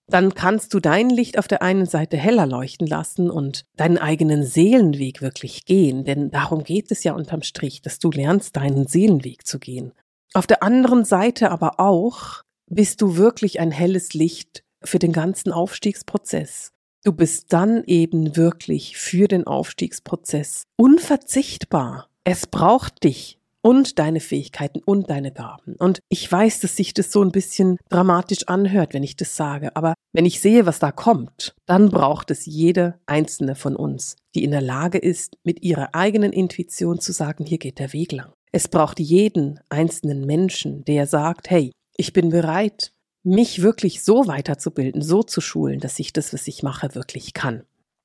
dann 0.07 0.35
kannst 0.35 0.75
du 0.75 0.79
dein 0.79 1.09
Licht 1.09 1.39
auf 1.39 1.47
der 1.47 1.63
einen 1.63 1.87
Seite 1.87 2.17
heller 2.17 2.45
leuchten 2.45 2.85
lassen 2.85 3.31
und 3.31 3.65
deinen 3.77 3.97
eigenen 3.97 4.45
Seelenweg 4.45 5.23
wirklich 5.23 5.65
gehen, 5.65 6.03
denn 6.03 6.29
darum 6.29 6.63
geht 6.63 6.91
es 6.91 7.03
ja 7.03 7.13
unterm 7.13 7.41
Strich, 7.41 7.81
dass 7.81 7.97
du 7.97 8.11
lernst, 8.11 8.57
deinen 8.57 8.85
Seelenweg 8.85 9.47
zu 9.47 9.57
gehen. 9.57 9.91
Auf 10.35 10.45
der 10.45 10.61
anderen 10.61 11.03
Seite 11.03 11.49
aber 11.49 11.79
auch 11.79 12.43
bist 12.69 13.01
du 13.01 13.17
wirklich 13.17 13.59
ein 13.59 13.71
helles 13.71 14.13
Licht 14.13 14.63
für 14.83 14.99
den 14.99 15.13
ganzen 15.13 15.51
Aufstiegsprozess. 15.51 16.73
Du 17.03 17.11
bist 17.11 17.51
dann 17.53 17.83
eben 17.85 18.35
wirklich 18.35 18.97
für 18.97 19.27
den 19.27 19.47
Aufstiegsprozess 19.47 20.65
unverzichtbar. 20.77 22.07
Es 22.23 22.45
braucht 22.45 23.03
dich 23.03 23.40
und 23.61 23.99
deine 23.99 24.19
Fähigkeiten 24.19 24.81
und 24.83 25.09
deine 25.09 25.31
Gaben. 25.31 25.75
Und 25.77 25.99
ich 26.09 26.29
weiß, 26.31 26.59
dass 26.59 26.75
sich 26.75 26.93
das 26.93 27.11
so 27.11 27.23
ein 27.23 27.31
bisschen 27.31 27.77
dramatisch 27.89 28.47
anhört, 28.47 28.93
wenn 28.93 29.03
ich 29.03 29.15
das 29.15 29.35
sage, 29.35 29.75
aber 29.75 29.93
wenn 30.13 30.25
ich 30.25 30.41
sehe, 30.41 30.65
was 30.65 30.79
da 30.79 30.91
kommt, 30.91 31.55
dann 31.65 31.89
braucht 31.89 32.31
es 32.31 32.45
jede 32.45 32.99
einzelne 33.05 33.55
von 33.55 33.75
uns, 33.75 34.15
die 34.35 34.43
in 34.43 34.51
der 34.51 34.61
Lage 34.61 34.97
ist, 34.97 35.37
mit 35.43 35.63
ihrer 35.63 35.95
eigenen 35.95 36.33
Intuition 36.33 36.99
zu 36.99 37.11
sagen, 37.11 37.45
hier 37.45 37.59
geht 37.59 37.79
der 37.79 37.93
Weg 37.93 38.11
lang. 38.11 38.33
Es 38.51 38.67
braucht 38.67 38.99
jeden 38.99 39.59
einzelnen 39.69 40.25
Menschen, 40.25 40.83
der 40.83 41.07
sagt, 41.07 41.49
hey, 41.49 41.71
ich 41.95 42.13
bin 42.13 42.29
bereit, 42.29 42.91
mich 43.23 43.61
wirklich 43.61 44.03
so 44.03 44.27
weiterzubilden, 44.27 45.01
so 45.01 45.23
zu 45.23 45.41
schulen, 45.41 45.79
dass 45.79 45.99
ich 45.99 46.11
das, 46.11 46.33
was 46.33 46.47
ich 46.47 46.63
mache, 46.63 46.95
wirklich 46.95 47.33
kann. 47.33 47.63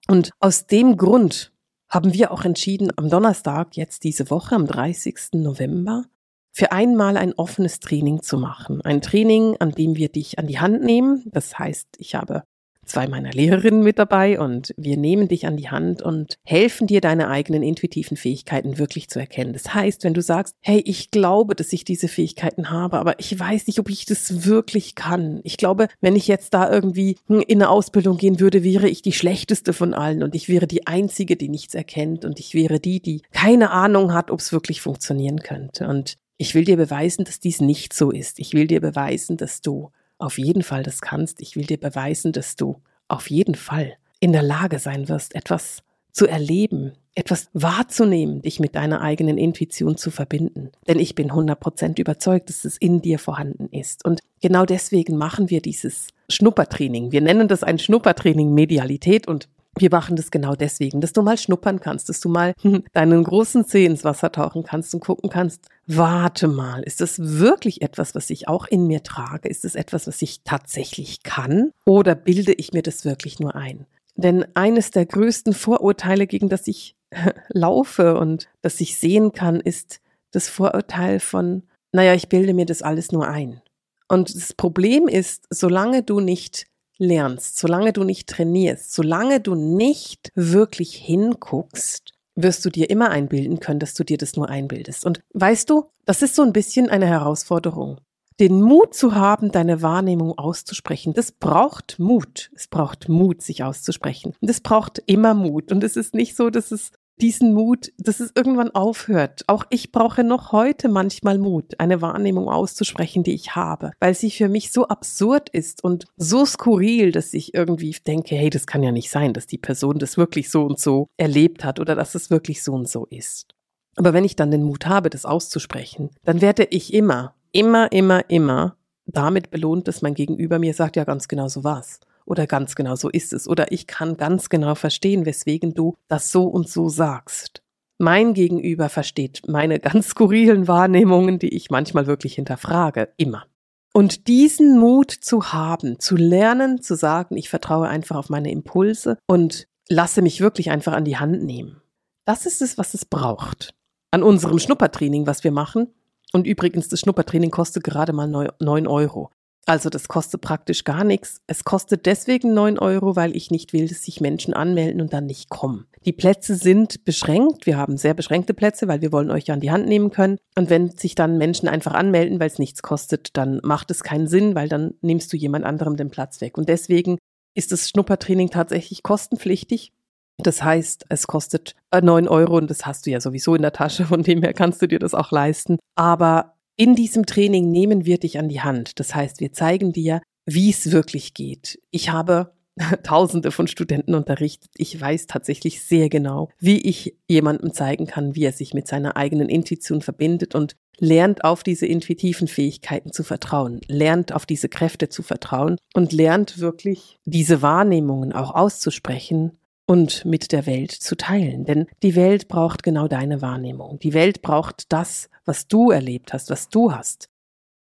Und 0.08 0.30
aus 0.38 0.66
dem 0.66 0.96
Grund 0.96 1.52
haben 1.88 2.12
wir 2.12 2.30
auch 2.32 2.44
entschieden, 2.44 2.90
am 2.96 3.08
Donnerstag, 3.08 3.76
jetzt 3.76 4.04
diese 4.04 4.30
Woche, 4.30 4.54
am 4.54 4.66
30. 4.66 5.34
November, 5.34 6.04
für 6.52 6.72
einmal 6.72 7.16
ein 7.16 7.34
offenes 7.34 7.80
Training 7.80 8.22
zu 8.22 8.38
machen. 8.38 8.80
Ein 8.80 9.02
Training, 9.02 9.56
an 9.60 9.72
dem 9.72 9.96
wir 9.96 10.08
dich 10.08 10.38
an 10.38 10.46
die 10.46 10.58
Hand 10.58 10.82
nehmen. 10.82 11.22
Das 11.26 11.58
heißt, 11.58 11.88
ich 11.98 12.14
habe 12.14 12.44
zwei 12.86 13.06
meiner 13.08 13.32
Lehrerinnen 13.32 13.82
mit 13.82 13.98
dabei 13.98 14.40
und 14.40 14.74
wir 14.76 14.96
nehmen 14.96 15.28
dich 15.28 15.46
an 15.46 15.56
die 15.56 15.70
Hand 15.70 16.02
und 16.02 16.38
helfen 16.44 16.86
dir, 16.86 17.00
deine 17.00 17.28
eigenen 17.28 17.62
intuitiven 17.62 18.16
Fähigkeiten 18.16 18.78
wirklich 18.78 19.08
zu 19.08 19.18
erkennen. 19.18 19.52
Das 19.52 19.74
heißt, 19.74 20.04
wenn 20.04 20.14
du 20.14 20.22
sagst, 20.22 20.54
hey, 20.60 20.82
ich 20.84 21.10
glaube, 21.10 21.54
dass 21.54 21.72
ich 21.72 21.84
diese 21.84 22.08
Fähigkeiten 22.08 22.70
habe, 22.70 22.98
aber 22.98 23.18
ich 23.18 23.38
weiß 23.38 23.66
nicht, 23.66 23.78
ob 23.78 23.90
ich 23.90 24.06
das 24.06 24.46
wirklich 24.46 24.94
kann. 24.94 25.40
Ich 25.44 25.56
glaube, 25.56 25.88
wenn 26.00 26.16
ich 26.16 26.26
jetzt 26.26 26.54
da 26.54 26.70
irgendwie 26.70 27.16
in 27.28 27.42
eine 27.50 27.68
Ausbildung 27.68 28.16
gehen 28.16 28.40
würde, 28.40 28.64
wäre 28.64 28.88
ich 28.88 29.02
die 29.02 29.12
schlechteste 29.12 29.72
von 29.72 29.94
allen 29.94 30.22
und 30.22 30.34
ich 30.34 30.48
wäre 30.48 30.66
die 30.66 30.86
einzige, 30.86 31.36
die 31.36 31.48
nichts 31.48 31.74
erkennt 31.74 32.24
und 32.24 32.40
ich 32.40 32.54
wäre 32.54 32.80
die, 32.80 33.00
die 33.00 33.22
keine 33.32 33.70
Ahnung 33.70 34.12
hat, 34.12 34.30
ob 34.30 34.40
es 34.40 34.52
wirklich 34.52 34.80
funktionieren 34.80 35.40
könnte. 35.40 35.86
Und 35.86 36.16
ich 36.38 36.54
will 36.54 36.64
dir 36.64 36.76
beweisen, 36.76 37.24
dass 37.24 37.40
dies 37.40 37.60
nicht 37.60 37.92
so 37.92 38.10
ist. 38.10 38.38
Ich 38.38 38.52
will 38.52 38.66
dir 38.66 38.80
beweisen, 38.80 39.36
dass 39.36 39.62
du 39.62 39.90
auf 40.18 40.38
jeden 40.38 40.62
Fall 40.62 40.82
das 40.82 41.00
kannst. 41.00 41.40
Ich 41.40 41.56
will 41.56 41.66
dir 41.66 41.78
beweisen, 41.78 42.32
dass 42.32 42.56
du 42.56 42.80
auf 43.08 43.30
jeden 43.30 43.54
Fall 43.54 43.96
in 44.20 44.32
der 44.32 44.42
Lage 44.42 44.78
sein 44.78 45.08
wirst, 45.08 45.34
etwas 45.34 45.82
zu 46.12 46.26
erleben, 46.26 46.92
etwas 47.14 47.48
wahrzunehmen, 47.52 48.42
dich 48.42 48.60
mit 48.60 48.74
deiner 48.74 49.00
eigenen 49.00 49.38
Intuition 49.38 49.96
zu 49.96 50.10
verbinden. 50.10 50.70
Denn 50.86 50.98
ich 50.98 51.14
bin 51.14 51.30
100% 51.30 52.00
überzeugt, 52.00 52.48
dass 52.48 52.64
es 52.64 52.76
in 52.76 53.02
dir 53.02 53.18
vorhanden 53.18 53.68
ist. 53.68 54.04
Und 54.04 54.20
genau 54.40 54.64
deswegen 54.64 55.16
machen 55.16 55.50
wir 55.50 55.60
dieses 55.60 56.08
Schnuppertraining. 56.28 57.12
Wir 57.12 57.20
nennen 57.20 57.48
das 57.48 57.62
ein 57.62 57.78
Schnuppertraining 57.78 58.52
Medialität 58.52 59.28
und 59.28 59.48
wir 59.78 59.90
machen 59.90 60.16
das 60.16 60.30
genau 60.30 60.54
deswegen, 60.54 61.00
dass 61.00 61.12
du 61.12 61.22
mal 61.22 61.36
schnuppern 61.36 61.80
kannst, 61.80 62.08
dass 62.08 62.20
du 62.20 62.28
mal 62.28 62.54
deinen 62.92 63.24
großen 63.24 63.66
Zeh 63.66 63.84
ins 63.84 64.04
Wasser 64.04 64.32
tauchen 64.32 64.62
kannst 64.62 64.94
und 64.94 65.00
gucken 65.00 65.30
kannst, 65.30 65.68
warte 65.86 66.48
mal, 66.48 66.82
ist 66.82 67.00
das 67.00 67.18
wirklich 67.18 67.82
etwas, 67.82 68.14
was 68.14 68.30
ich 68.30 68.48
auch 68.48 68.66
in 68.66 68.86
mir 68.86 69.02
trage? 69.02 69.48
Ist 69.48 69.64
es 69.64 69.74
etwas, 69.74 70.06
was 70.06 70.22
ich 70.22 70.42
tatsächlich 70.42 71.22
kann? 71.22 71.72
Oder 71.84 72.14
bilde 72.14 72.52
ich 72.52 72.72
mir 72.72 72.82
das 72.82 73.04
wirklich 73.04 73.38
nur 73.38 73.54
ein? 73.54 73.86
Denn 74.16 74.46
eines 74.54 74.90
der 74.90 75.04
größten 75.04 75.52
Vorurteile, 75.52 76.26
gegen 76.26 76.48
das 76.48 76.66
ich 76.66 76.96
laufe 77.50 78.16
und 78.18 78.48
das 78.62 78.80
ich 78.80 78.98
sehen 78.98 79.32
kann, 79.32 79.60
ist 79.60 80.00
das 80.32 80.48
Vorurteil 80.48 81.20
von, 81.20 81.62
naja, 81.92 82.14
ich 82.14 82.28
bilde 82.28 82.54
mir 82.54 82.66
das 82.66 82.82
alles 82.82 83.12
nur 83.12 83.28
ein. 83.28 83.60
Und 84.08 84.34
das 84.34 84.54
Problem 84.54 85.08
ist, 85.08 85.46
solange 85.50 86.02
du 86.02 86.20
nicht 86.20 86.66
lernst, 86.98 87.58
solange 87.58 87.92
du 87.92 88.04
nicht 88.04 88.28
trainierst, 88.28 88.92
solange 88.92 89.40
du 89.40 89.54
nicht 89.54 90.32
wirklich 90.34 90.94
hinguckst, 90.94 92.12
wirst 92.34 92.64
du 92.64 92.70
dir 92.70 92.90
immer 92.90 93.10
einbilden 93.10 93.60
können, 93.60 93.80
dass 93.80 93.94
du 93.94 94.04
dir 94.04 94.18
das 94.18 94.36
nur 94.36 94.48
einbildest. 94.48 95.04
Und 95.06 95.20
weißt 95.32 95.70
du, 95.70 95.86
das 96.04 96.22
ist 96.22 96.34
so 96.34 96.42
ein 96.42 96.52
bisschen 96.52 96.88
eine 96.88 97.06
Herausforderung. 97.06 98.00
Den 98.38 98.60
Mut 98.60 98.94
zu 98.94 99.14
haben, 99.14 99.50
deine 99.50 99.80
Wahrnehmung 99.80 100.36
auszusprechen, 100.36 101.14
das 101.14 101.32
braucht 101.32 101.98
Mut. 101.98 102.50
Es 102.54 102.68
braucht 102.68 103.08
Mut, 103.08 103.40
sich 103.40 103.64
auszusprechen. 103.64 104.34
Und 104.40 104.50
es 104.50 104.60
braucht 104.60 105.02
immer 105.06 105.32
Mut. 105.32 105.72
Und 105.72 105.82
es 105.82 105.96
ist 105.96 106.14
nicht 106.14 106.36
so, 106.36 106.50
dass 106.50 106.70
es 106.70 106.90
diesen 107.20 107.54
Mut, 107.54 107.92
dass 107.98 108.20
es 108.20 108.32
irgendwann 108.34 108.70
aufhört. 108.74 109.42
Auch 109.46 109.64
ich 109.70 109.92
brauche 109.92 110.24
noch 110.24 110.52
heute 110.52 110.88
manchmal 110.88 111.38
Mut, 111.38 111.78
eine 111.78 112.02
Wahrnehmung 112.02 112.48
auszusprechen, 112.48 113.22
die 113.22 113.34
ich 113.34 113.56
habe, 113.56 113.92
weil 114.00 114.14
sie 114.14 114.30
für 114.30 114.48
mich 114.48 114.72
so 114.72 114.88
absurd 114.88 115.48
ist 115.48 115.82
und 115.82 116.06
so 116.16 116.44
skurril, 116.44 117.12
dass 117.12 117.32
ich 117.34 117.54
irgendwie 117.54 117.96
denke, 118.06 118.34
hey, 118.34 118.50
das 118.50 118.66
kann 118.66 118.82
ja 118.82 118.92
nicht 118.92 119.10
sein, 119.10 119.32
dass 119.32 119.46
die 119.46 119.58
Person 119.58 119.98
das 119.98 120.16
wirklich 120.16 120.50
so 120.50 120.64
und 120.64 120.78
so 120.78 121.08
erlebt 121.16 121.64
hat 121.64 121.80
oder 121.80 121.94
dass 121.94 122.14
es 122.14 122.30
wirklich 122.30 122.62
so 122.62 122.72
und 122.74 122.88
so 122.88 123.06
ist. 123.06 123.54
Aber 123.96 124.12
wenn 124.12 124.24
ich 124.24 124.36
dann 124.36 124.50
den 124.50 124.62
Mut 124.62 124.86
habe, 124.86 125.08
das 125.08 125.24
auszusprechen, 125.24 126.10
dann 126.24 126.42
werde 126.42 126.64
ich 126.64 126.92
immer, 126.92 127.34
immer, 127.52 127.90
immer, 127.92 128.28
immer 128.28 128.76
damit 129.06 129.50
belohnt, 129.50 129.88
dass 129.88 130.02
mein 130.02 130.14
Gegenüber 130.14 130.58
mir 130.58 130.74
sagt, 130.74 130.96
ja 130.96 131.04
ganz 131.04 131.28
genau 131.28 131.48
so 131.48 131.64
was 131.64 132.00
oder 132.26 132.46
ganz 132.46 132.74
genau 132.74 132.96
so 132.96 133.08
ist 133.08 133.32
es 133.32 133.48
oder 133.48 133.72
ich 133.72 133.86
kann 133.86 134.16
ganz 134.16 134.48
genau 134.48 134.74
verstehen, 134.74 135.24
weswegen 135.24 135.74
du 135.74 135.94
das 136.08 136.30
so 136.30 136.44
und 136.44 136.68
so 136.68 136.88
sagst. 136.88 137.62
Mein 137.98 138.34
Gegenüber 138.34 138.88
versteht 138.88 139.42
meine 139.46 139.78
ganz 139.80 140.08
skurrilen 140.08 140.68
Wahrnehmungen, 140.68 141.38
die 141.38 141.54
ich 141.54 141.70
manchmal 141.70 142.06
wirklich 142.06 142.34
hinterfrage, 142.34 143.08
immer. 143.16 143.46
Und 143.94 144.28
diesen 144.28 144.78
Mut 144.78 145.10
zu 145.10 145.54
haben, 145.54 145.98
zu 145.98 146.16
lernen, 146.16 146.82
zu 146.82 146.96
sagen, 146.96 147.36
ich 147.38 147.48
vertraue 147.48 147.88
einfach 147.88 148.16
auf 148.16 148.28
meine 148.28 148.50
Impulse 148.50 149.16
und 149.26 149.66
lasse 149.88 150.20
mich 150.20 150.42
wirklich 150.42 150.70
einfach 150.70 150.92
an 150.92 151.06
die 151.06 151.16
Hand 151.16 151.42
nehmen. 151.42 151.80
Das 152.26 152.44
ist 152.44 152.60
es, 152.60 152.76
was 152.76 152.92
es 152.92 153.06
braucht. 153.06 153.72
An 154.10 154.22
unserem 154.22 154.58
Schnuppertraining, 154.58 155.26
was 155.26 155.44
wir 155.44 155.52
machen. 155.52 155.94
Und 156.32 156.46
übrigens, 156.46 156.88
das 156.88 157.00
Schnuppertraining 157.00 157.50
kostet 157.50 157.84
gerade 157.84 158.12
mal 158.12 158.50
neun 158.60 158.86
Euro. 158.86 159.30
Also 159.66 159.90
das 159.90 160.06
kostet 160.06 160.40
praktisch 160.42 160.84
gar 160.84 161.02
nichts. 161.02 161.40
Es 161.48 161.64
kostet 161.64 162.06
deswegen 162.06 162.54
neun 162.54 162.78
Euro, 162.78 163.16
weil 163.16 163.36
ich 163.36 163.50
nicht 163.50 163.72
will, 163.72 163.88
dass 163.88 164.04
sich 164.04 164.20
Menschen 164.20 164.54
anmelden 164.54 165.00
und 165.00 165.12
dann 165.12 165.26
nicht 165.26 165.50
kommen. 165.50 165.86
Die 166.04 166.12
Plätze 166.12 166.54
sind 166.54 167.04
beschränkt. 167.04 167.66
Wir 167.66 167.76
haben 167.76 167.96
sehr 167.96 168.14
beschränkte 168.14 168.54
Plätze, 168.54 168.86
weil 168.86 169.02
wir 169.02 169.10
wollen 169.10 169.30
euch 169.30 169.46
ja 169.46 169.54
an 169.54 169.60
die 169.60 169.72
Hand 169.72 169.88
nehmen 169.88 170.10
können. 170.10 170.38
Und 170.56 170.70
wenn 170.70 170.90
sich 170.96 171.16
dann 171.16 171.36
Menschen 171.36 171.68
einfach 171.68 171.94
anmelden, 171.94 172.38
weil 172.38 172.46
es 172.46 172.60
nichts 172.60 172.80
kostet, 172.80 173.36
dann 173.36 173.60
macht 173.64 173.90
es 173.90 174.04
keinen 174.04 174.28
Sinn, 174.28 174.54
weil 174.54 174.68
dann 174.68 174.94
nimmst 175.00 175.32
du 175.32 175.36
jemand 175.36 175.64
anderem 175.64 175.96
den 175.96 176.10
Platz 176.10 176.40
weg. 176.40 176.56
Und 176.56 176.68
deswegen 176.68 177.18
ist 177.56 177.72
das 177.72 177.88
Schnuppertraining 177.88 178.50
tatsächlich 178.50 179.02
kostenpflichtig. 179.02 179.92
Das 180.38 180.62
heißt, 180.62 181.06
es 181.08 181.26
kostet 181.26 181.74
äh, 181.90 182.02
neun 182.02 182.28
Euro 182.28 182.58
und 182.58 182.70
das 182.70 182.86
hast 182.86 183.06
du 183.06 183.10
ja 183.10 183.20
sowieso 183.20 183.54
in 183.54 183.62
der 183.62 183.72
Tasche, 183.72 184.04
von 184.04 184.22
dem 184.22 184.42
her 184.42 184.52
kannst 184.52 184.80
du 184.82 184.86
dir 184.86 184.98
das 184.98 185.14
auch 185.14 185.32
leisten. 185.32 185.78
Aber 185.96 186.55
in 186.76 186.94
diesem 186.94 187.26
Training 187.26 187.70
nehmen 187.70 188.04
wir 188.04 188.18
dich 188.18 188.38
an 188.38 188.48
die 188.48 188.60
Hand. 188.60 189.00
Das 189.00 189.14
heißt, 189.14 189.40
wir 189.40 189.52
zeigen 189.52 189.92
dir, 189.92 190.20
wie 190.44 190.70
es 190.70 190.92
wirklich 190.92 191.34
geht. 191.34 191.80
Ich 191.90 192.10
habe 192.10 192.52
Tausende 193.02 193.50
von 193.52 193.68
Studenten 193.68 194.14
unterrichtet. 194.14 194.70
Ich 194.76 195.00
weiß 195.00 195.26
tatsächlich 195.26 195.82
sehr 195.82 196.08
genau, 196.08 196.50
wie 196.58 196.78
ich 196.78 197.16
jemandem 197.28 197.72
zeigen 197.72 198.06
kann, 198.06 198.34
wie 198.34 198.44
er 198.44 198.52
sich 198.52 198.74
mit 198.74 198.86
seiner 198.86 199.16
eigenen 199.16 199.48
Intuition 199.48 200.02
verbindet 200.02 200.54
und 200.54 200.76
lernt 200.98 201.44
auf 201.44 201.62
diese 201.62 201.86
intuitiven 201.86 202.48
Fähigkeiten 202.48 203.12
zu 203.12 203.22
vertrauen, 203.22 203.80
lernt 203.88 204.32
auf 204.32 204.46
diese 204.46 204.68
Kräfte 204.68 205.08
zu 205.08 205.22
vertrauen 205.22 205.76
und 205.94 206.12
lernt 206.12 206.58
wirklich 206.58 207.18
diese 207.24 207.62
Wahrnehmungen 207.62 208.32
auch 208.32 208.54
auszusprechen 208.54 209.52
und 209.86 210.24
mit 210.24 210.52
der 210.52 210.66
Welt 210.66 210.90
zu 210.90 211.16
teilen. 211.16 211.64
Denn 211.64 211.86
die 212.02 212.16
Welt 212.16 212.48
braucht 212.48 212.82
genau 212.82 213.08
deine 213.08 213.40
Wahrnehmung. 213.40 213.98
Die 214.00 214.12
Welt 214.12 214.42
braucht 214.42 214.92
das, 214.92 215.30
was 215.44 215.68
du 215.68 215.90
erlebt 215.90 216.32
hast, 216.32 216.50
was 216.50 216.68
du 216.68 216.92
hast. 216.92 217.30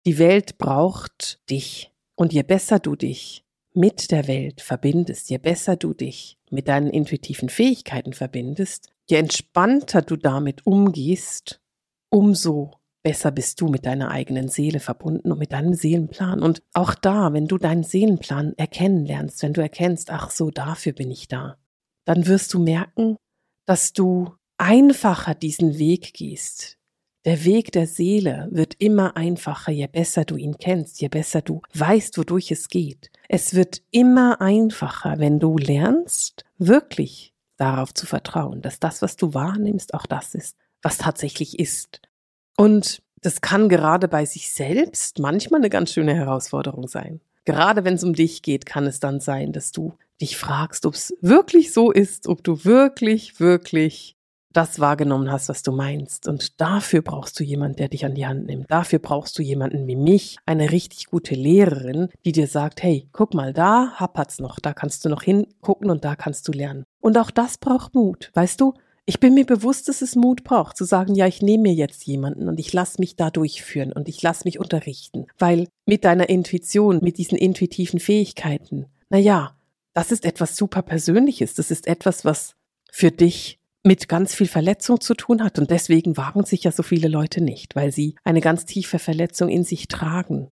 Die 0.06 0.20
Welt 0.20 0.58
braucht 0.58 1.40
dich. 1.50 1.92
Und 2.16 2.32
je 2.32 2.44
besser 2.44 2.80
du 2.80 2.96
dich 2.96 3.44
mit 3.74 4.12
der 4.12 4.28
Welt 4.28 4.62
verbindest, 4.62 5.30
je 5.30 5.38
besser 5.38 5.76
du 5.76 5.94
dich 5.94 6.38
mit 6.50 6.68
deinen 6.68 6.90
intuitiven 6.90 7.50
Fähigkeiten 7.50 8.14
verbindest, 8.14 8.90
je 9.10 9.18
entspannter 9.18 10.02
du 10.02 10.16
damit 10.16 10.66
umgehst, 10.66 11.60
umso 12.10 12.72
besser 13.04 13.32
bist 13.32 13.60
du 13.60 13.68
mit 13.68 13.86
deiner 13.86 14.10
eigenen 14.12 14.48
Seele 14.48 14.80
verbunden 14.80 15.32
und 15.32 15.40
mit 15.40 15.52
deinem 15.52 15.74
Seelenplan. 15.74 16.42
Und 16.42 16.64
auch 16.74 16.96
da, 16.96 17.34
wenn 17.34 17.48
du 17.48 17.58
deinen 17.58 17.84
Seelenplan 17.84 18.54
erkennen 18.58 19.06
lernst, 19.06 19.44
wenn 19.44 19.54
du 19.54 19.62
erkennst, 19.62 20.10
ach 20.10 20.32
so, 20.32 20.50
dafür 20.50 20.94
bin 20.94 21.12
ich 21.12 21.28
da, 21.28 21.58
dann 22.06 22.28
wirst 22.28 22.54
du 22.54 22.60
merken, 22.60 23.18
dass 23.66 23.94
du 23.94 24.34
einfacher 24.58 25.36
diesen 25.36 25.78
Weg 25.78 26.14
gehst. 26.14 26.78
Der 27.26 27.44
Weg 27.44 27.72
der 27.72 27.88
Seele 27.88 28.48
wird 28.52 28.76
immer 28.78 29.18
einfacher, 29.18 29.72
je 29.72 29.88
besser 29.88 30.26
du 30.26 30.36
ihn 30.36 30.58
kennst, 30.60 31.02
je 31.02 31.08
besser 31.08 31.42
du 31.42 31.62
weißt, 31.74 32.20
wodurch 32.20 32.52
es 32.52 32.70
geht. 32.70 33.10
Es 33.28 33.56
wird 33.56 33.82
immer 33.90 34.42
einfacher, 34.42 35.18
wenn 35.18 35.40
du 35.40 35.58
lernst, 35.58 36.46
wirklich 36.60 37.34
darauf 37.58 37.94
zu 37.94 38.06
vertrauen, 38.06 38.62
dass 38.62 38.80
das, 38.80 39.02
was 39.02 39.16
du 39.16 39.34
wahrnimmst, 39.34 39.96
auch 39.96 40.06
das 40.06 40.36
ist, 40.36 40.56
was 40.84 41.00
tatsächlich 41.00 41.58
ist. 41.58 42.02
Und 42.58 43.02
das 43.22 43.42
kann 43.42 43.70
gerade 43.70 44.08
bei 44.08 44.26
sich 44.26 44.52
selbst 44.52 45.18
manchmal 45.18 45.62
eine 45.62 45.70
ganz 45.72 45.92
schöne 45.92 46.14
Herausforderung 46.14 46.88
sein. 46.88 47.22
Gerade 47.44 47.84
wenn 47.84 47.96
es 47.96 48.04
um 48.04 48.14
dich 48.14 48.44
geht, 48.44 48.68
kann 48.68 48.86
es 48.86 49.00
dann 49.00 49.20
sein, 49.20 49.52
dass 49.52 49.72
du 49.72 49.94
dich 50.22 50.38
fragst, 50.38 50.86
ob 50.86 50.94
es 50.94 51.14
wirklich 51.22 51.74
so 51.74 51.92
ist, 51.92 52.28
ob 52.28 52.44
du 52.44 52.64
wirklich, 52.66 53.40
wirklich 53.40 54.16
das 54.54 54.80
wahrgenommen 54.80 55.30
hast, 55.30 55.50
was 55.50 55.64
du 55.64 55.74
meinst. 55.74 56.30
Und 56.30 56.62
dafür 56.62 57.02
brauchst 57.02 57.38
du 57.38 57.44
jemanden, 57.44 57.76
der 57.76 57.90
dich 57.90 58.06
an 58.06 58.16
die 58.16 58.26
Hand 58.26 58.46
nimmt. 58.46 58.72
Dafür 58.72 59.00
brauchst 59.00 59.38
du 59.38 59.44
jemanden 59.44 59.86
wie 59.86 59.98
mich, 59.98 60.38
eine 60.46 60.72
richtig 60.72 61.08
gute 61.08 61.36
Lehrerin, 61.36 62.08
die 62.24 62.32
dir 62.32 62.48
sagt, 62.48 62.82
hey, 62.82 63.10
guck 63.12 63.34
mal, 63.34 63.52
da 63.52 63.92
happert's 63.96 64.40
noch, 64.40 64.62
da 64.62 64.74
kannst 64.74 65.04
du 65.04 65.10
noch 65.10 65.24
hingucken 65.24 65.90
und 65.92 66.06
da 66.06 66.16
kannst 66.16 66.48
du 66.48 66.54
lernen. 66.54 66.86
Und 67.02 67.18
auch 67.18 67.32
das 67.32 67.58
braucht 67.58 67.96
Mut. 67.96 68.32
Weißt 68.34 68.62
du, 68.62 68.74
Ich 69.08 69.20
bin 69.20 69.36
mir 69.36 69.46
bewusst, 69.46 69.88
dass 69.88 70.02
es 70.02 70.16
Mut 70.16 70.44
braucht, 70.44 70.78
zu 70.78 70.84
sagen, 70.84 71.14
ja, 71.14 71.28
ich 71.28 71.44
nehme 71.44 71.64
mir 71.64 71.74
jetzt 71.74 72.06
jemanden 72.06 72.50
und 72.50 72.60
ich 72.60 72.74
lasse 72.74 73.00
mich 73.00 73.16
da 73.16 73.30
durchführen 73.30 73.94
und 73.94 74.10
ich 74.10 74.20
lasse 74.24 74.46
mich 74.46 74.60
unterrichten. 74.60 75.28
Weil 75.38 75.68
mit 75.86 76.04
deiner 76.06 76.28
Intuition, 76.28 77.00
mit 77.04 77.20
diesen 77.20 77.38
intuitiven 77.38 78.00
Fähigkeiten, 78.00 78.88
na 79.10 79.20
ja, 79.20 79.56
das 79.96 80.12
ist 80.12 80.26
etwas 80.26 80.58
super 80.58 80.84
Persönliches. 80.84 81.56
Das 81.56 81.72
ist 81.72 81.88
etwas, 81.88 82.26
was 82.26 82.56
für 82.92 83.12
dich 83.12 83.60
mit 83.82 84.10
ganz 84.10 84.36
viel 84.36 84.48
Verletzung 84.48 85.00
zu 85.00 85.14
tun 85.14 85.42
hat. 85.42 85.58
Und 85.58 85.72
deswegen 85.72 86.18
wagen 86.18 86.44
sich 86.44 86.66
ja 86.66 86.72
so 86.72 86.84
viele 86.84 87.08
Leute 87.08 87.42
nicht, 87.42 87.76
weil 87.76 87.92
sie 87.92 88.16
eine 88.24 88.42
ganz 88.42 88.66
tiefe 88.66 89.00
Verletzung 89.00 89.48
in 89.48 89.64
sich 89.64 89.88
tragen, 89.88 90.50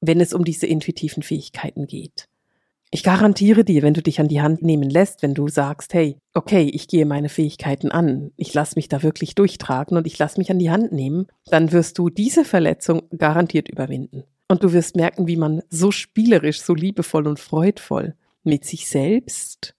wenn 0.00 0.20
es 0.20 0.32
um 0.32 0.44
diese 0.44 0.66
intuitiven 0.66 1.22
Fähigkeiten 1.22 1.86
geht. 1.86 2.28
Ich 2.92 3.02
garantiere 3.02 3.64
dir, 3.64 3.82
wenn 3.82 3.94
du 3.94 4.02
dich 4.02 4.20
an 4.20 4.28
die 4.28 4.40
Hand 4.40 4.62
nehmen 4.62 4.88
lässt, 4.88 5.22
wenn 5.22 5.34
du 5.34 5.48
sagst, 5.48 5.92
hey, 5.92 6.18
okay, 6.34 6.70
ich 6.72 6.86
gehe 6.86 7.06
meine 7.06 7.28
Fähigkeiten 7.28 7.90
an, 7.90 8.30
ich 8.36 8.54
lasse 8.54 8.74
mich 8.76 8.88
da 8.88 9.02
wirklich 9.02 9.34
durchtragen 9.34 9.96
und 9.96 10.06
ich 10.06 10.16
lasse 10.16 10.38
mich 10.38 10.52
an 10.52 10.60
die 10.60 10.70
Hand 10.70 10.92
nehmen, 10.92 11.26
dann 11.46 11.72
wirst 11.72 11.98
du 11.98 12.08
diese 12.08 12.44
Verletzung 12.44 13.02
garantiert 13.18 13.68
überwinden. 13.68 14.22
Und 14.48 14.62
du 14.62 14.72
wirst 14.72 14.94
merken, 14.94 15.26
wie 15.26 15.36
man 15.36 15.62
so 15.70 15.90
spielerisch, 15.90 16.62
so 16.62 16.72
liebevoll 16.72 17.26
und 17.26 17.40
freudvoll 17.40 18.14
mit 18.46 18.64
sich 18.64 18.88
selbst, 18.88 19.74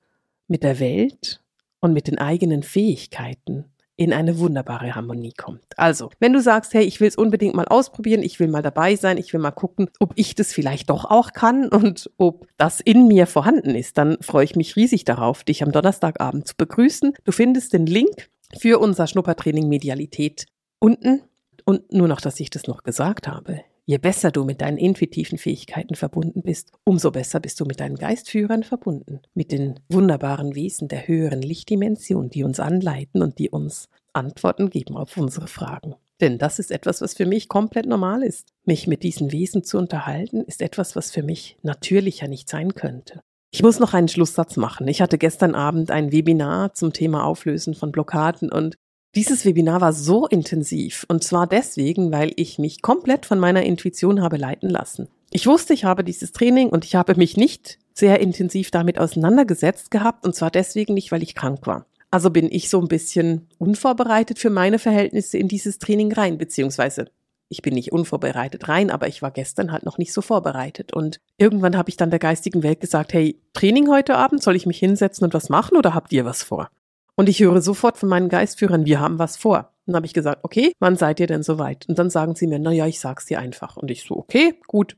mit 0.48 0.64
der 0.64 0.80
Welt 0.80 1.42
und 1.80 1.94
mit 1.94 2.08
den 2.08 2.18
eigenen 2.18 2.64
Fähigkeiten 2.64 3.66
in 4.00 4.14
eine 4.14 4.38
wunderbare 4.38 4.94
Harmonie 4.94 5.34
kommt. 5.36 5.66
Also, 5.76 6.12
wenn 6.20 6.32
du 6.32 6.40
sagst, 6.40 6.74
hey, 6.76 6.84
ich 6.84 7.02
will 7.02 7.08
es 7.08 7.16
unbedingt 7.16 7.56
mal 7.56 7.66
ausprobieren, 7.66 8.22
ich 8.22 8.40
will 8.40 8.48
mal 8.48 8.62
dabei 8.62 8.96
sein, 8.96 9.18
ich 9.18 9.34
will 9.34 9.40
mal 9.40 9.52
gucken, 9.52 9.90
ob 10.00 10.14
ich 10.16 10.36
das 10.36 10.54
vielleicht 10.54 10.92
doch 10.92 11.06
auch 11.06 11.34
kann 11.34 11.68
und 11.70 12.12
ob 12.18 12.48
das 12.58 12.80
in 12.80 13.08
mir 13.08 13.26
vorhanden 13.26 13.74
ist, 13.74 13.98
dann 13.98 14.18
freue 14.22 14.46
ich 14.46 14.56
mich 14.56 14.76
riesig 14.76 15.04
darauf, 15.04 15.44
dich 15.44 15.64
am 15.64 15.72
Donnerstagabend 15.72 16.48
zu 16.48 16.56
begrüßen. 16.56 17.14
Du 17.24 17.32
findest 17.32 17.74
den 17.74 17.88
Link 17.88 18.30
für 18.60 18.80
unser 18.80 19.08
Schnuppertraining 19.08 19.68
Medialität 19.68 20.46
unten. 20.80 21.24
Und 21.66 21.92
nur 21.92 22.08
noch, 22.08 22.22
dass 22.22 22.40
ich 22.40 22.50
das 22.50 22.68
noch 22.68 22.84
gesagt 22.84 23.28
habe. 23.28 23.62
Je 23.90 24.00
besser 24.00 24.32
du 24.32 24.44
mit 24.44 24.60
deinen 24.60 24.78
intuitiven 24.78 25.38
Fähigkeiten 25.38 25.96
verbunden 25.96 26.42
bist, 26.42 26.74
umso 26.84 27.10
besser 27.10 27.40
bist 27.40 27.58
du 27.62 27.66
mit 27.66 27.80
deinen 27.80 27.96
Geistführern 27.96 28.64
verbunden, 28.64 29.22
mit 29.34 29.54
den 29.54 29.80
wunderbaren 29.88 30.56
Wesen 30.56 30.90
der 30.90 31.08
höheren 31.08 31.42
Lichtdimension, 31.42 32.30
die 32.30 32.44
uns 32.44 32.60
anleiten 32.60 33.22
und 33.22 33.40
die 33.40 33.50
uns 33.50 33.88
Antworten 34.12 34.70
geben 34.70 34.98
auf 34.98 35.16
unsere 35.16 35.48
Fragen. 35.48 35.96
Denn 36.20 36.38
das 36.38 36.60
ist 36.60 36.70
etwas, 36.70 37.00
was 37.00 37.14
für 37.14 37.26
mich 37.26 37.48
komplett 37.48 37.86
normal 37.86 38.24
ist. 38.24 38.50
Mich 38.66 38.88
mit 38.88 39.04
diesen 39.04 39.32
Wesen 39.32 39.64
zu 39.64 39.78
unterhalten, 39.78 40.42
ist 40.42 40.62
etwas, 40.62 40.98
was 40.98 41.12
für 41.12 41.24
mich 41.24 41.56
natürlicher 41.62 42.28
nicht 42.28 42.50
sein 42.50 42.76
könnte. 42.76 43.22
Ich 43.52 43.64
muss 43.64 43.80
noch 43.80 43.94
einen 43.94 44.10
Schlusssatz 44.10 44.58
machen. 44.58 44.90
Ich 44.90 45.02
hatte 45.02 45.18
gestern 45.18 45.56
Abend 45.56 45.92
ein 45.92 46.12
Webinar 46.12 46.74
zum 46.74 46.92
Thema 46.92 47.24
Auflösen 47.24 47.74
von 47.74 47.94
Blockaden 47.94 48.52
und 48.52 48.76
dieses 49.18 49.46
Webinar 49.46 49.82
war 49.82 49.94
so 49.94 50.28
intensiv 50.28 51.04
und 51.10 51.24
zwar 51.24 51.48
deswegen, 51.48 52.12
weil 52.12 52.34
ich 52.36 52.60
mich 52.60 52.84
komplett 52.84 53.26
von 53.26 53.40
meiner 53.40 53.64
Intuition 53.64 54.22
habe 54.22 54.38
leiten 54.38 54.70
lassen. 54.70 55.08
Ich 55.32 55.48
wusste, 55.48 55.74
ich 55.74 55.86
habe 55.86 56.04
dieses 56.04 56.34
Training 56.34 56.70
und 56.70 56.86
ich 56.86 56.94
habe 56.94 57.16
mich 57.16 57.36
nicht 57.36 57.80
sehr 57.96 58.20
intensiv 58.20 58.70
damit 58.70 59.00
auseinandergesetzt 59.00 59.90
gehabt 59.90 60.24
und 60.24 60.36
zwar 60.36 60.52
deswegen 60.52 60.94
nicht, 60.94 61.12
weil 61.12 61.24
ich 61.24 61.34
krank 61.34 61.66
war. 61.66 61.88
Also 62.12 62.30
bin 62.30 62.48
ich 62.52 62.70
so 62.70 62.80
ein 62.80 62.88
bisschen 62.88 63.48
unvorbereitet 63.58 64.38
für 64.38 64.52
meine 64.52 64.78
Verhältnisse 64.78 65.40
in 65.40 65.48
dieses 65.48 65.80
Training 65.80 66.14
rein, 66.14 66.38
beziehungsweise 66.38 67.08
ich 67.50 67.64
bin 67.64 67.74
nicht 67.74 67.92
unvorbereitet 67.92 68.70
rein, 68.70 68.92
aber 68.92 69.08
ich 69.08 69.24
war 69.24 69.32
gestern 69.32 69.72
halt 69.72 69.84
noch 69.84 69.98
nicht 69.98 70.14
so 70.14 70.22
vorbereitet. 70.22 70.94
Und 70.94 71.22
irgendwann 71.40 71.76
habe 71.76 71.90
ich 71.90 71.98
dann 71.98 72.12
der 72.12 72.20
geistigen 72.20 72.62
Welt 72.62 72.82
gesagt, 72.82 73.14
hey, 73.14 73.42
Training 73.54 73.90
heute 73.90 74.16
Abend, 74.16 74.44
soll 74.44 74.56
ich 74.56 74.68
mich 74.68 74.78
hinsetzen 74.78 75.26
und 75.26 75.34
was 75.34 75.50
machen 75.50 75.76
oder 75.76 75.96
habt 75.96 76.14
ihr 76.14 76.24
was 76.24 76.44
vor? 76.44 76.70
Und 77.18 77.28
ich 77.30 77.40
höre 77.40 77.62
sofort 77.62 77.98
von 77.98 78.10
meinen 78.10 78.30
Geistführern, 78.30 78.86
wir 78.86 79.00
haben 79.00 79.18
was 79.18 79.38
vor. 79.38 79.74
Dann 79.88 79.96
habe 79.96 80.06
ich 80.06 80.14
gesagt, 80.14 80.44
okay, 80.44 80.74
wann 80.80 80.98
seid 80.98 81.20
ihr 81.20 81.28
denn 81.28 81.42
soweit? 81.42 81.90
Und 81.90 81.98
dann 81.98 82.12
sagen 82.12 82.36
sie 82.36 82.46
mir, 82.46 82.60
na 82.60 82.72
ja, 82.72 82.86
ich 82.86 83.00
sag's 83.00 83.26
dir 83.26 83.40
einfach. 83.40 83.76
Und 83.76 83.90
ich 83.90 84.04
so, 84.04 84.16
okay, 84.16 84.54
gut. 84.68 84.96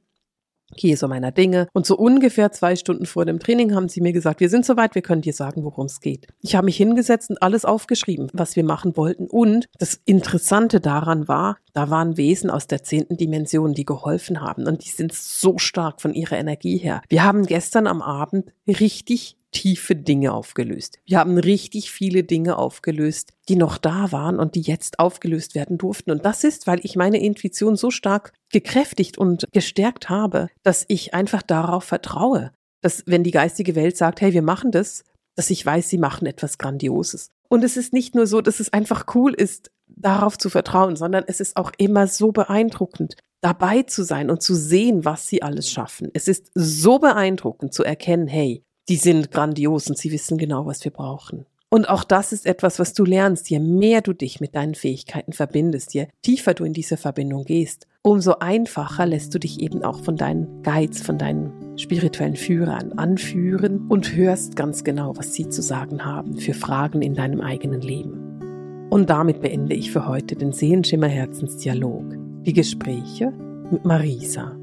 Gehe 0.76 0.98
so 0.98 1.08
meiner 1.08 1.32
Dinge. 1.32 1.68
Und 1.74 1.88
so 1.88 1.98
ungefähr 1.98 2.52
zwei 2.52 2.76
Stunden 2.76 3.08
vor 3.08 3.26
dem 3.26 3.40
Training 3.40 3.74
haben 3.74 3.90
sie 3.90 4.02
mir 4.02 4.14
gesagt, 4.14 4.40
wir 4.40 4.50
sind 4.50 4.66
soweit, 4.66 4.94
wir 4.94 5.02
können 5.02 5.24
dir 5.24 5.34
sagen, 5.34 5.64
worum 5.64 5.88
es 5.88 6.00
geht. 6.00 6.28
Ich 6.42 6.56
habe 6.56 6.66
mich 6.66 6.78
hingesetzt 6.78 7.32
und 7.32 7.42
alles 7.42 7.66
aufgeschrieben, 7.66 8.30
was 8.34 8.56
wir 8.56 8.64
machen 8.64 8.96
wollten. 8.96 9.28
Und 9.28 9.68
das 9.80 10.00
Interessante 10.06 10.80
daran 10.80 11.28
war, 11.28 11.58
da 11.74 11.90
waren 11.90 12.18
Wesen 12.18 12.52
aus 12.52 12.68
der 12.68 12.84
zehnten 12.84 13.18
Dimension, 13.18 13.74
die 13.74 13.86
geholfen 13.86 14.42
haben. 14.42 14.68
Und 14.68 14.86
die 14.86 14.90
sind 14.90 15.14
so 15.14 15.58
stark 15.58 16.02
von 16.02 16.14
ihrer 16.14 16.38
Energie 16.38 16.78
her. 16.78 17.02
Wir 17.10 17.24
haben 17.24 17.48
gestern 17.48 17.88
am 17.88 18.04
Abend 18.04 18.52
richtig 18.68 19.39
tiefe 19.52 19.96
Dinge 19.96 20.34
aufgelöst. 20.34 21.00
Wir 21.06 21.20
haben 21.20 21.38
richtig 21.38 21.92
viele 21.92 22.24
Dinge 22.24 22.58
aufgelöst, 22.58 23.34
die 23.48 23.56
noch 23.56 23.78
da 23.78 24.12
waren 24.12 24.40
und 24.40 24.56
die 24.56 24.62
jetzt 24.62 25.00
aufgelöst 25.00 25.56
werden 25.56 25.78
durften. 25.78 26.12
Und 26.12 26.26
das 26.26 26.44
ist, 26.44 26.68
weil 26.68 26.80
ich 26.84 26.96
meine 26.96 27.20
Intuition 27.20 27.76
so 27.76 27.92
stark 27.92 28.34
gekräftigt 28.52 29.18
und 29.18 29.46
gestärkt 29.52 30.10
habe, 30.10 30.50
dass 30.64 30.86
ich 30.88 31.14
einfach 31.14 31.42
darauf 31.42 31.84
vertraue, 31.84 32.52
dass 32.82 33.04
wenn 33.06 33.24
die 33.24 33.32
geistige 33.32 33.76
Welt 33.76 33.98
sagt, 33.98 34.22
hey, 34.22 34.34
wir 34.34 34.44
machen 34.44 34.72
das, 34.72 35.04
dass 35.36 35.50
ich 35.50 35.66
weiß, 35.66 35.90
sie 35.90 35.98
machen 35.98 36.28
etwas 36.28 36.58
Grandioses. 36.58 37.30
Und 37.48 37.64
es 37.64 37.78
ist 37.78 37.94
nicht 37.94 38.14
nur 38.14 38.28
so, 38.28 38.42
dass 38.42 38.60
es 38.60 38.74
einfach 38.74 39.16
cool 39.16 39.34
ist, 39.34 39.72
darauf 39.88 40.38
zu 40.38 40.50
vertrauen, 40.50 40.96
sondern 40.96 41.24
es 41.28 41.40
ist 41.40 41.58
auch 41.58 41.72
immer 41.78 42.08
so 42.08 42.32
beeindruckend, 42.32 43.16
dabei 43.42 43.84
zu 43.84 44.04
sein 44.04 44.30
und 44.30 44.42
zu 44.42 44.54
sehen, 44.54 45.06
was 45.06 45.28
sie 45.28 45.42
alles 45.42 45.70
schaffen. 45.70 46.10
Es 46.14 46.28
ist 46.28 46.52
so 46.54 47.00
beeindruckend 47.00 47.74
zu 47.74 47.84
erkennen, 47.84 48.28
hey, 48.28 48.64
die 48.90 48.98
sind 48.98 49.32
grandios 49.32 49.88
und 49.90 49.98
sie 49.98 50.12
wissen 50.12 50.38
genau, 50.38 50.66
was 50.66 50.84
wir 50.84 50.92
brauchen. 50.92 51.46
Und 51.72 51.88
auch 51.88 52.04
das 52.04 52.34
ist 52.34 52.48
etwas, 52.48 52.80
was 52.80 52.94
du 52.94 53.06
lernst. 53.06 53.50
Je 53.52 53.60
mehr 53.60 54.02
du 54.02 54.14
dich 54.14 54.42
mit 54.42 54.56
deinen 54.56 54.74
Fähigkeiten 54.74 55.34
verbindest, 55.34 55.94
je 55.94 56.08
tiefer 56.24 56.56
du 56.56 56.64
in 56.64 56.74
diese 56.74 56.98
Verbindung 56.98 57.46
gehst, 57.46 57.86
umso 58.02 58.40
einfacher 58.40 59.06
lässt 59.06 59.36
du 59.36 59.40
dich 59.40 59.60
eben 59.60 59.84
auch 59.84 60.04
von 60.04 60.16
deinen 60.16 60.64
Guides, 60.64 61.04
von 61.04 61.20
deinen 61.20 61.78
spirituellen 61.78 62.36
Führern 62.36 62.94
anführen 62.94 63.88
und 63.88 64.16
hörst 64.16 64.56
ganz 64.56 64.84
genau, 64.84 65.16
was 65.16 65.36
sie 65.36 65.48
zu 65.48 65.62
sagen 65.62 66.04
haben 66.04 66.38
für 66.38 66.56
Fragen 66.56 67.04
in 67.04 67.14
deinem 67.14 67.42
eigenen 67.42 67.82
Leben. 67.82 68.88
Und 68.90 69.12
damit 69.12 69.42
beende 69.42 69.76
ich 69.76 69.92
für 69.92 70.08
heute 70.08 70.36
den 70.36 70.52
Sehenschimmer 70.52 71.08
Herzensdialog, 71.08 72.16
die 72.46 72.54
Gespräche 72.54 73.32
mit 73.70 73.86
Marisa. 73.86 74.58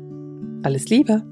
Alles 0.65 0.89
Liebe! 0.89 1.23